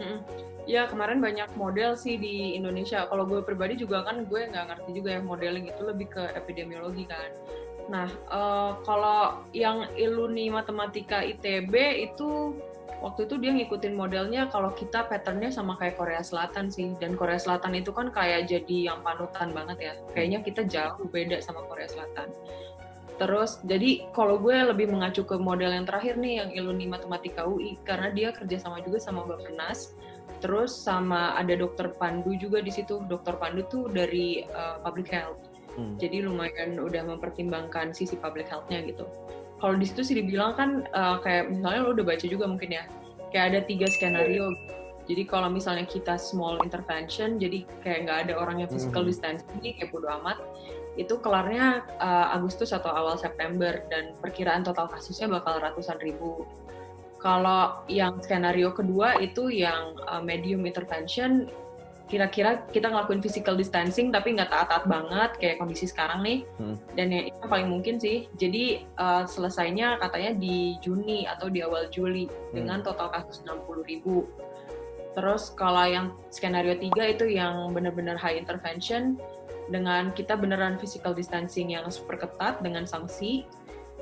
mm 0.00 0.52
Ya 0.64 0.88
kemarin 0.88 1.20
banyak 1.20 1.52
model 1.60 1.92
sih 1.92 2.16
di 2.16 2.56
Indonesia. 2.56 3.04
Kalau 3.04 3.28
gue 3.28 3.44
pribadi 3.44 3.76
juga 3.76 4.00
kan 4.00 4.24
gue 4.24 4.48
nggak 4.48 4.72
ngerti 4.72 4.90
juga 4.96 5.08
ya 5.12 5.20
modeling 5.20 5.68
itu 5.68 5.82
lebih 5.84 6.08
ke 6.08 6.24
epidemiologi 6.32 7.04
kan. 7.04 7.30
Nah 7.92 8.08
uh, 8.32 8.72
kalau 8.88 9.44
yang 9.52 9.84
iluni 9.92 10.48
matematika 10.48 11.20
ITB 11.20 12.08
itu 12.08 12.56
waktu 13.04 13.28
itu 13.28 13.36
dia 13.36 13.52
ngikutin 13.52 13.92
modelnya 13.92 14.48
kalau 14.48 14.72
kita 14.72 15.04
patternnya 15.04 15.52
sama 15.52 15.76
kayak 15.76 16.00
Korea 16.00 16.24
Selatan 16.24 16.72
sih. 16.72 16.96
Dan 16.96 17.20
Korea 17.20 17.36
Selatan 17.36 17.76
itu 17.76 17.92
kan 17.92 18.08
kayak 18.08 18.48
jadi 18.48 18.88
yang 18.88 19.04
panutan 19.04 19.52
banget 19.52 19.78
ya. 19.78 19.92
Kayaknya 20.16 20.38
kita 20.40 20.62
jauh 20.64 21.04
beda 21.12 21.44
sama 21.44 21.60
Korea 21.68 21.84
Selatan. 21.84 22.32
Terus 23.20 23.60
jadi 23.62 24.10
kalau 24.10 24.40
gue 24.40 24.56
lebih 24.56 24.90
mengacu 24.90 25.22
ke 25.22 25.36
model 25.38 25.70
yang 25.70 25.86
terakhir 25.86 26.18
nih 26.18 26.42
yang 26.42 26.50
Iluni 26.50 26.88
Matematika 26.90 27.46
UI 27.46 27.78
karena 27.86 28.10
dia 28.10 28.32
kerjasama 28.34 28.82
juga 28.82 28.98
sama 28.98 29.22
Bappenas 29.28 29.94
terus 30.42 30.76
sama 30.76 31.32
ada 31.40 31.54
dokter 31.56 31.94
Pandu 31.94 32.34
juga 32.34 32.58
di 32.58 32.72
situ. 32.72 33.04
Dokter 33.06 33.38
Pandu 33.38 33.62
tuh 33.70 33.86
dari 33.86 34.42
uh, 34.50 34.82
public 34.82 35.12
health. 35.14 35.54
Hmm. 35.74 35.98
jadi 35.98 36.22
lumayan 36.22 36.78
udah 36.78 37.02
mempertimbangkan 37.02 37.90
sisi 37.90 38.14
public 38.14 38.46
healthnya 38.46 38.78
gitu 38.86 39.10
kalau 39.64 39.80
di 39.80 39.88
situ 39.88 40.04
sih 40.04 40.20
dibilang 40.20 40.52
kan 40.52 40.84
uh, 40.92 41.24
kayak 41.24 41.48
misalnya 41.48 41.88
lo 41.88 41.96
udah 41.96 42.04
baca 42.04 42.26
juga 42.28 42.44
mungkin 42.44 42.76
ya 42.76 42.84
kayak 43.32 43.44
ada 43.48 43.60
tiga 43.64 43.88
skenario 43.88 44.52
jadi 45.08 45.24
kalau 45.24 45.48
misalnya 45.48 45.88
kita 45.88 46.20
small 46.20 46.60
intervention 46.60 47.40
jadi 47.40 47.64
kayak 47.80 47.98
nggak 48.04 48.18
ada 48.28 48.32
orang 48.36 48.60
yang 48.60 48.68
physical 48.68 49.00
hmm. 49.00 49.08
distancing 49.08 49.64
kayak 49.64 49.88
bodo 49.88 50.12
amat 50.20 50.36
itu 51.00 51.16
kelarnya 51.16 51.80
uh, 51.96 52.36
Agustus 52.36 52.76
atau 52.76 52.92
awal 52.92 53.16
September 53.16 53.82
dan 53.88 54.12
perkiraan 54.20 54.62
total 54.62 54.86
kasusnya 54.86 55.26
bakal 55.26 55.58
ratusan 55.58 55.98
ribu. 55.98 56.46
Kalau 57.18 57.82
yang 57.90 58.22
skenario 58.22 58.70
kedua 58.70 59.18
itu 59.18 59.50
yang 59.50 59.98
uh, 60.06 60.22
medium 60.22 60.62
intervention, 60.68 61.50
kira-kira 62.04 62.68
kita 62.68 62.92
ngelakuin 62.92 63.24
physical 63.24 63.56
distancing 63.56 64.12
tapi 64.12 64.36
nggak 64.36 64.52
taat-taat 64.52 64.84
banget 64.84 65.30
kayak 65.40 65.56
kondisi 65.56 65.88
sekarang 65.88 66.20
nih. 66.20 66.38
Hmm. 66.60 66.76
Dan 66.92 67.12
ya 67.12 67.20
itu 67.32 67.44
paling 67.48 67.68
mungkin 67.68 67.96
sih. 67.96 68.28
Jadi 68.36 68.84
uh, 69.00 69.24
selesainya 69.24 69.96
katanya 69.98 70.36
di 70.36 70.76
Juni 70.84 71.24
atau 71.24 71.48
di 71.48 71.64
awal 71.64 71.88
Juli 71.88 72.28
hmm. 72.28 72.52
dengan 72.52 72.84
total 72.84 73.08
kasus 73.08 73.40
60 73.42 73.88
ribu. 73.88 74.28
Terus 75.14 75.54
kalau 75.54 75.86
yang 75.86 76.06
skenario 76.34 76.74
tiga 76.74 77.06
itu 77.06 77.30
yang 77.30 77.70
benar-benar 77.70 78.18
high 78.18 78.34
intervention, 78.34 79.14
dengan 79.68 80.12
kita 80.12 80.36
beneran 80.36 80.76
physical 80.76 81.16
distancing 81.16 81.72
yang 81.72 81.88
super 81.88 82.20
ketat 82.20 82.60
dengan 82.60 82.84
sanksi 82.84 83.48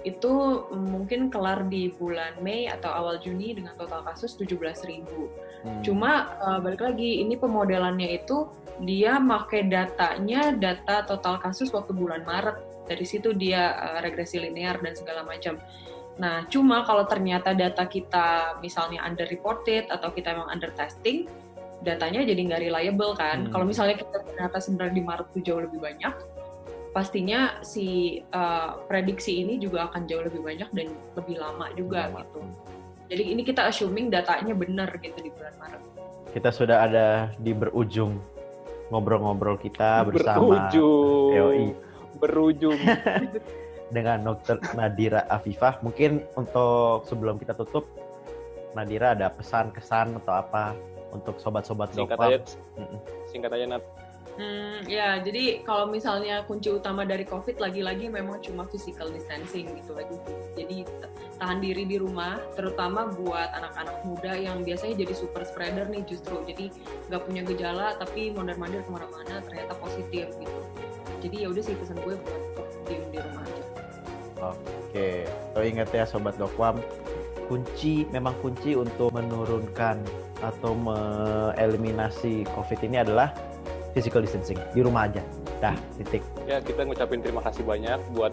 itu 0.02 0.66
mungkin 0.74 1.30
kelar 1.30 1.66
di 1.70 1.94
bulan 1.94 2.38
Mei 2.42 2.66
atau 2.66 2.90
awal 2.90 3.22
Juni 3.22 3.54
dengan 3.54 3.74
total 3.78 4.02
kasus 4.02 4.34
17.000. 4.34 5.06
Hmm. 5.06 5.82
Cuma 5.86 6.34
uh, 6.42 6.58
balik 6.58 6.82
lagi 6.82 7.22
ini 7.22 7.38
pemodelannya 7.38 8.18
itu 8.18 8.50
dia 8.82 9.22
pakai 9.22 9.70
datanya 9.70 10.50
data 10.54 11.06
total 11.06 11.38
kasus 11.38 11.70
waktu 11.70 11.94
bulan 11.94 12.26
Maret. 12.26 12.86
Dari 12.90 13.06
situ 13.06 13.30
dia 13.30 13.78
uh, 13.78 13.98
regresi 14.02 14.42
linear 14.42 14.82
dan 14.82 14.94
segala 14.98 15.22
macam. 15.22 15.58
Nah, 16.18 16.44
cuma 16.50 16.84
kalau 16.84 17.08
ternyata 17.08 17.56
data 17.56 17.88
kita 17.88 18.58
misalnya 18.60 19.00
under 19.06 19.24
reported 19.30 19.88
atau 19.88 20.12
kita 20.12 20.34
memang 20.36 20.50
under 20.50 20.74
testing, 20.76 21.24
datanya 21.86 22.26
jadi 22.26 22.40
nggak 22.42 22.62
reliable 22.68 23.14
kan. 23.14 23.46
Hmm. 23.46 23.50
Kalau 23.54 23.64
misalnya 23.66 23.96
kita 23.98 24.18
ternyata 24.22 24.58
sebenarnya 24.58 24.94
di 24.98 25.04
Maret 25.04 25.26
itu 25.34 25.40
jauh 25.46 25.62
lebih 25.62 25.78
banyak, 25.78 26.14
pastinya 26.92 27.60
si 27.64 28.20
uh, 28.32 28.84
prediksi 28.86 29.44
ini 29.44 29.56
juga 29.56 29.88
akan 29.88 30.04
jauh 30.04 30.24
lebih 30.24 30.44
banyak 30.44 30.68
dan 30.76 30.86
lebih 31.16 31.36
lama 31.40 31.66
juga 31.76 32.08
lama. 32.08 32.24
gitu. 32.24 32.40
Jadi 33.12 33.24
ini 33.28 33.42
kita 33.44 33.68
assuming 33.68 34.08
datanya 34.08 34.56
benar 34.56 34.88
gitu 35.00 35.18
di 35.20 35.28
bulan 35.32 35.52
Maret. 35.60 35.82
Kita 36.32 36.48
sudah 36.48 36.88
ada 36.88 37.06
di 37.36 37.52
berujung 37.52 38.16
ngobrol-ngobrol 38.88 39.60
kita 39.60 40.04
bersama 40.08 40.68
berujung. 40.68 41.32
Yoi. 41.36 41.64
Berujung. 42.20 42.78
dengan 43.92 44.24
Dr. 44.24 44.58
Nadira 44.72 45.28
Afifah. 45.28 45.78
Mungkin 45.84 46.24
untuk 46.34 47.04
sebelum 47.06 47.36
kita 47.36 47.52
tutup, 47.52 47.84
Nadira 48.72 49.12
ada 49.12 49.28
pesan 49.28 49.70
kesan 49.76 50.16
atau 50.24 50.32
apa 50.32 50.72
untuk 51.12 51.36
sobat-sobat 51.36 51.92
singkat 51.92 52.16
aja, 52.16 52.38
singkat 53.28 53.52
aja 53.52 53.76
Nat. 53.76 53.84
Hmm, 54.32 54.88
ya, 54.88 55.20
jadi 55.20 55.60
kalau 55.60 55.92
misalnya 55.92 56.40
kunci 56.48 56.72
utama 56.72 57.04
dari 57.04 57.28
COVID 57.28 57.60
lagi-lagi 57.60 58.08
memang 58.08 58.40
cuma 58.40 58.64
physical 58.64 59.12
distancing 59.12 59.68
gitu 59.76 59.92
lagi. 59.92 60.16
Jadi 60.56 60.88
tahan 61.36 61.60
diri 61.60 61.84
di 61.84 62.00
rumah, 62.00 62.40
terutama 62.56 63.12
buat 63.12 63.52
anak-anak 63.52 64.00
muda 64.08 64.32
yang 64.32 64.64
biasanya 64.64 65.04
jadi 65.04 65.12
super 65.12 65.44
spreader 65.44 65.84
nih 65.92 66.00
justru. 66.08 66.40
Jadi 66.48 66.72
nggak 67.12 67.22
punya 67.28 67.42
gejala 67.44 67.92
tapi 68.00 68.32
mondar-mandir 68.32 68.80
ke 68.80 68.90
mana-mana 68.90 69.44
ternyata 69.44 69.76
positif 69.76 70.32
gitu. 70.40 70.60
Jadi 71.20 71.36
ya 71.44 71.48
udah 71.52 71.62
sih 71.62 71.76
pesan 71.76 72.00
gue 72.00 72.16
buat 72.16 72.68
diem 72.88 73.04
di 73.12 73.18
rumah 73.20 73.44
aja. 73.44 73.64
Oke, 74.42 75.28
so 75.54 75.60
ingat 75.60 75.92
ya 75.92 76.08
sobat 76.08 76.34
dokwam, 76.40 76.80
kunci 77.46 78.08
memang 78.10 78.34
kunci 78.40 78.74
untuk 78.74 79.12
menurunkan 79.12 80.02
atau 80.42 80.74
mengeliminasi 80.74 82.48
COVID 82.50 82.80
ini 82.82 83.06
adalah 83.06 83.30
physical 83.92 84.20
distancing 84.24 84.58
di 84.72 84.80
rumah 84.80 85.08
aja. 85.08 85.22
Dah, 85.60 85.76
titik. 86.00 86.20
Ya, 86.44 86.58
kita 86.60 86.84
ngucapin 86.84 87.20
terima 87.22 87.40
kasih 87.44 87.64
banyak 87.64 88.00
buat 88.12 88.32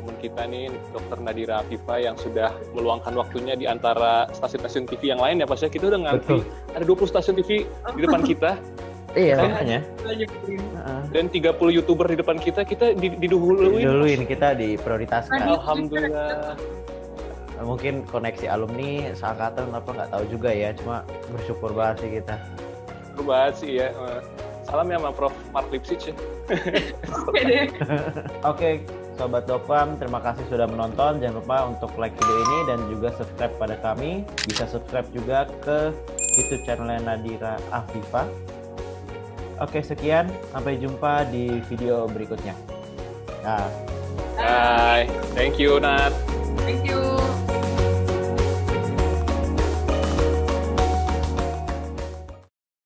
teman 0.00 0.16
kita 0.20 0.42
nih, 0.48 0.72
Dokter 0.92 1.18
Nadira 1.20 1.54
Afifa 1.64 1.96
yang 1.96 2.16
sudah 2.20 2.52
meluangkan 2.76 3.12
waktunya 3.16 3.56
di 3.56 3.64
antara 3.64 4.28
stasiun-stasiun 4.36 4.84
TV 4.88 5.14
yang 5.14 5.20
lain 5.20 5.40
ya, 5.40 5.46
Pak. 5.46 5.68
Kita 5.68 5.88
udah 5.88 6.00
ngantri 6.00 6.44
ada 6.74 6.84
20 6.84 7.08
stasiun 7.08 7.36
TV 7.40 7.64
di 7.68 8.00
depan 8.02 8.20
kita. 8.30 8.52
Iya, 9.14 9.38
makanya. 9.38 9.80
Dan 11.14 11.30
30 11.30 11.54
YouTuber 11.54 12.10
di 12.10 12.18
depan 12.18 12.34
kita, 12.34 12.66
kita 12.66 12.98
didahuluin. 12.98 13.86
Didahuluin, 13.86 14.20
kita 14.26 14.58
diprioritaskan. 14.58 15.38
Alhamdulillah 15.38 16.58
mungkin 17.64 18.04
koneksi 18.10 18.46
alumni 18.50 19.14
seangkatan 19.16 19.72
apa 19.72 19.88
nggak 19.88 20.10
tahu 20.12 20.24
juga 20.28 20.50
ya 20.52 20.70
cuma 20.76 21.06
bersyukur 21.32 21.70
banget 21.72 21.96
sih 22.04 22.10
kita 22.20 22.34
bersyukur 22.92 23.24
banget 23.24 23.54
sih 23.56 23.70
ya 23.80 23.88
salam 24.74 24.90
ya 24.90 24.98
sama 24.98 25.10
Prof 25.14 25.34
Mark 25.54 25.70
Lipsitch 25.70 26.10
ya 26.10 26.14
oke 27.30 27.38
okay, 28.42 28.82
Sobat 29.14 29.46
Dokam, 29.46 29.94
terima 29.94 30.18
kasih 30.18 30.42
sudah 30.50 30.66
menonton. 30.66 31.22
Jangan 31.22 31.38
lupa 31.38 31.70
untuk 31.70 31.94
like 32.02 32.18
video 32.18 32.34
ini 32.34 32.58
dan 32.66 32.78
juga 32.90 33.14
subscribe 33.14 33.54
pada 33.62 33.78
kami. 33.78 34.26
Bisa 34.42 34.66
subscribe 34.66 35.06
juga 35.14 35.46
ke 35.62 35.94
YouTube 36.34 36.66
channel 36.66 36.98
Nadira 36.98 37.54
Afifa. 37.70 38.26
Oke, 39.62 39.86
sekian. 39.86 40.26
Sampai 40.50 40.82
jumpa 40.82 41.30
di 41.30 41.62
video 41.70 42.10
berikutnya. 42.10 42.58
Nah. 43.46 43.70
Bye. 44.34 45.06
Thank 45.38 45.62
you, 45.62 45.78
Nat. 45.78 46.10
Thank 46.66 46.82
you. 46.82 47.33